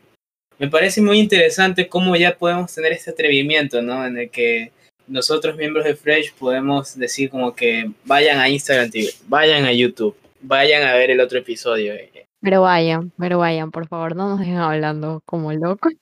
Me 0.58 0.68
parece 0.68 1.00
muy 1.00 1.18
interesante 1.18 1.88
cómo 1.88 2.14
ya 2.14 2.36
podemos 2.36 2.74
tener 2.74 2.92
este 2.92 3.10
atrevimiento, 3.10 3.80
¿no? 3.80 4.04
En 4.04 4.18
el 4.18 4.28
que 4.28 4.70
nosotros 5.06 5.56
miembros 5.56 5.86
de 5.86 5.96
Fresh 5.96 6.34
podemos 6.34 6.98
decir 6.98 7.30
como 7.30 7.54
que 7.54 7.90
vayan 8.04 8.38
a 8.38 8.50
Instagram 8.50 8.90
TV, 8.90 9.08
vayan 9.28 9.64
a 9.64 9.72
YouTube, 9.72 10.14
vayan 10.42 10.86
a 10.86 10.92
ver 10.92 11.10
el 11.10 11.20
otro 11.20 11.38
episodio. 11.38 11.94
Pero 12.42 12.60
vayan, 12.60 13.12
pero 13.18 13.38
vayan, 13.38 13.70
por 13.70 13.88
favor, 13.88 14.14
no 14.14 14.28
nos 14.28 14.40
dejen 14.40 14.56
hablando 14.56 15.22
como 15.24 15.50
locos. 15.54 15.94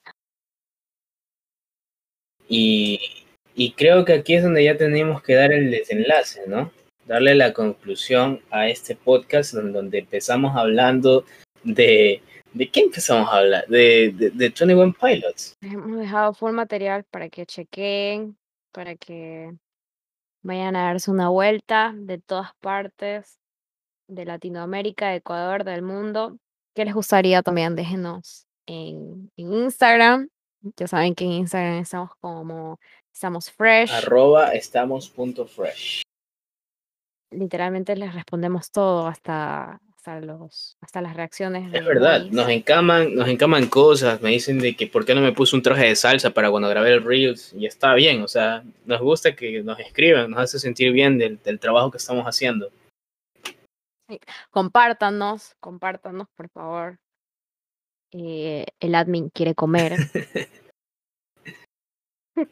Y, 2.49 3.26
y 3.57 3.73
creo 3.73 4.05
que 4.05 4.13
aquí 4.13 4.35
es 4.35 4.43
donde 4.43 4.63
ya 4.63 4.77
tenemos 4.77 5.23
que 5.23 5.35
dar 5.35 5.51
el 5.51 5.71
desenlace, 5.71 6.43
¿no? 6.47 6.71
Darle 7.07 7.35
la 7.35 7.55
conclusión 7.55 8.43
a 8.51 8.69
este 8.69 8.95
podcast 8.95 9.55
en 9.55 9.73
donde 9.73 10.01
empezamos 10.01 10.55
hablando 10.55 11.25
de... 11.65 12.23
¿De 12.53 12.71
qué 12.71 12.81
empezamos 12.81 13.29
a 13.29 13.39
hablar? 13.39 13.67
De, 13.67 14.13
de, 14.15 14.31
de 14.31 14.49
21 14.49 14.95
Pilots. 14.99 15.57
Hemos 15.61 15.99
dejado 15.99 16.33
full 16.33 16.53
material 16.53 17.05
para 17.05 17.29
que 17.29 17.45
chequen, 17.45 18.37
para 18.73 18.97
que 18.97 19.53
vayan 20.43 20.75
a 20.77 20.85
darse 20.85 21.11
una 21.11 21.29
vuelta 21.29 21.93
de 21.95 22.19
todas 22.19 22.55
partes, 22.61 23.39
de 24.09 24.25
Latinoamérica, 24.25 25.11
de 25.11 25.17
Ecuador, 25.17 25.65
del 25.65 25.83
mundo. 25.83 26.39
¿Qué 26.75 26.85
les 26.85 26.95
gustaría 26.95 27.43
también? 27.43 27.75
Déjenos 27.75 28.47
en, 28.67 29.31
en 29.37 29.53
Instagram. 29.53 30.29
Ya 30.77 30.87
saben 30.87 31.15
que 31.15 31.25
en 31.25 31.33
Instagram 31.33 31.81
estamos 31.81 32.11
como 32.21 32.79
estamos 33.17 33.51
fresh. 33.51 33.91
Arroba 33.93 34.51
estamos 34.51 35.09
punto 35.09 35.47
fresh. 35.47 36.03
Literalmente 37.31 37.97
les 37.97 38.15
respondemos 38.15 38.71
todo, 38.71 39.07
hasta, 39.07 39.81
hasta 39.97 40.21
los, 40.21 40.77
hasta 40.83 41.01
las 41.01 41.17
reacciones. 41.17 41.73
Es 41.73 41.85
verdad, 41.85 42.27
nos 42.27 42.47
encaman, 42.51 43.15
nos 43.15 43.27
encaman 43.29 43.69
cosas, 43.69 44.21
me 44.21 44.31
dicen 44.31 44.59
de 44.59 44.77
que 44.77 44.87
por 44.87 45.07
qué 45.07 45.15
no 45.15 45.23
me 45.23 45.33
puse 45.33 45.57
un 45.57 45.63
traje 45.63 45.87
de 45.87 45.97
salsa 45.97 46.31
para 46.31 46.51
cuando 46.51 46.69
grabé 46.69 46.93
el 46.93 47.03
Reels, 47.03 47.55
y 47.55 47.65
está 47.65 47.95
bien, 47.95 48.23
o 48.23 48.29
sea, 48.29 48.63
nos 48.85 49.01
gusta 49.01 49.35
que 49.35 49.63
nos 49.63 49.81
escriban, 49.81 50.31
nos 50.31 50.41
hace 50.41 50.59
sentir 50.59 50.93
bien 50.93 51.17
del, 51.17 51.43
del 51.43 51.59
trabajo 51.59 51.91
que 51.91 51.97
estamos 51.97 52.27
haciendo. 52.27 52.71
Compártanos, 54.51 55.57
compártanos, 55.59 56.29
por 56.37 56.51
favor. 56.51 56.99
Eh, 58.13 58.67
el 58.79 58.95
admin 58.95 59.31
quiere 59.31 59.55
comer. 59.55 59.97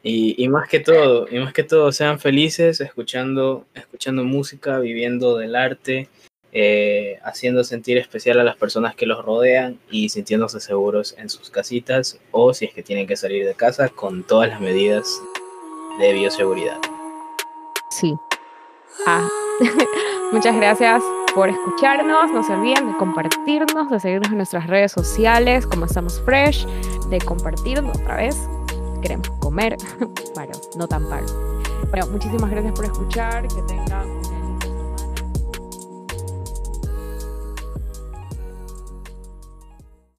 Y, 0.03 0.47
más 0.47 0.67
que 0.67 0.79
todo, 0.79 1.27
y 1.29 1.37
más 1.39 1.53
que 1.53 1.63
todo, 1.63 1.91
sean 1.91 2.19
felices 2.19 2.81
escuchando, 2.81 3.65
escuchando 3.75 4.23
música, 4.23 4.79
viviendo 4.79 5.37
del 5.37 5.55
arte, 5.55 6.09
eh, 6.51 7.19
haciendo 7.23 7.63
sentir 7.63 7.97
especial 7.97 8.39
a 8.39 8.43
las 8.43 8.55
personas 8.55 8.95
que 8.95 9.05
los 9.05 9.23
rodean 9.23 9.77
y 9.91 10.09
sintiéndose 10.09 10.59
seguros 10.59 11.15
en 11.17 11.29
sus 11.29 11.49
casitas 11.49 12.19
o 12.31 12.53
si 12.53 12.65
es 12.65 12.73
que 12.73 12.81
tienen 12.81 13.07
que 13.07 13.17
salir 13.17 13.45
de 13.45 13.53
casa 13.53 13.89
con 13.89 14.23
todas 14.23 14.49
las 14.49 14.61
medidas 14.61 15.21
de 15.99 16.13
bioseguridad. 16.13 16.79
Sí. 17.91 18.15
Ah. 19.05 19.27
Muchas 20.31 20.55
gracias 20.55 21.03
por 21.33 21.49
escucharnos. 21.49 22.31
No 22.31 22.43
se 22.43 22.53
olviden 22.53 22.91
de 22.91 22.97
compartirnos, 22.97 23.89
de 23.89 23.99
seguirnos 23.99 24.31
en 24.31 24.37
nuestras 24.37 24.67
redes 24.67 24.91
sociales, 24.91 25.67
como 25.67 25.85
estamos 25.85 26.21
fresh, 26.21 26.65
de 27.09 27.19
compartirnos 27.19 27.97
otra 27.97 28.15
vez. 28.17 28.35
Queremos 29.05 29.29
comer, 29.39 29.77
pero 30.35 30.51
no 30.75 30.87
tan 30.87 31.07
paro. 31.07 31.27
Bueno, 31.91 32.07
muchísimas 32.07 32.49
gracias 32.49 32.73
por 32.73 32.85
escuchar. 32.85 33.47
Que 33.47 33.61
tengan 33.61 34.24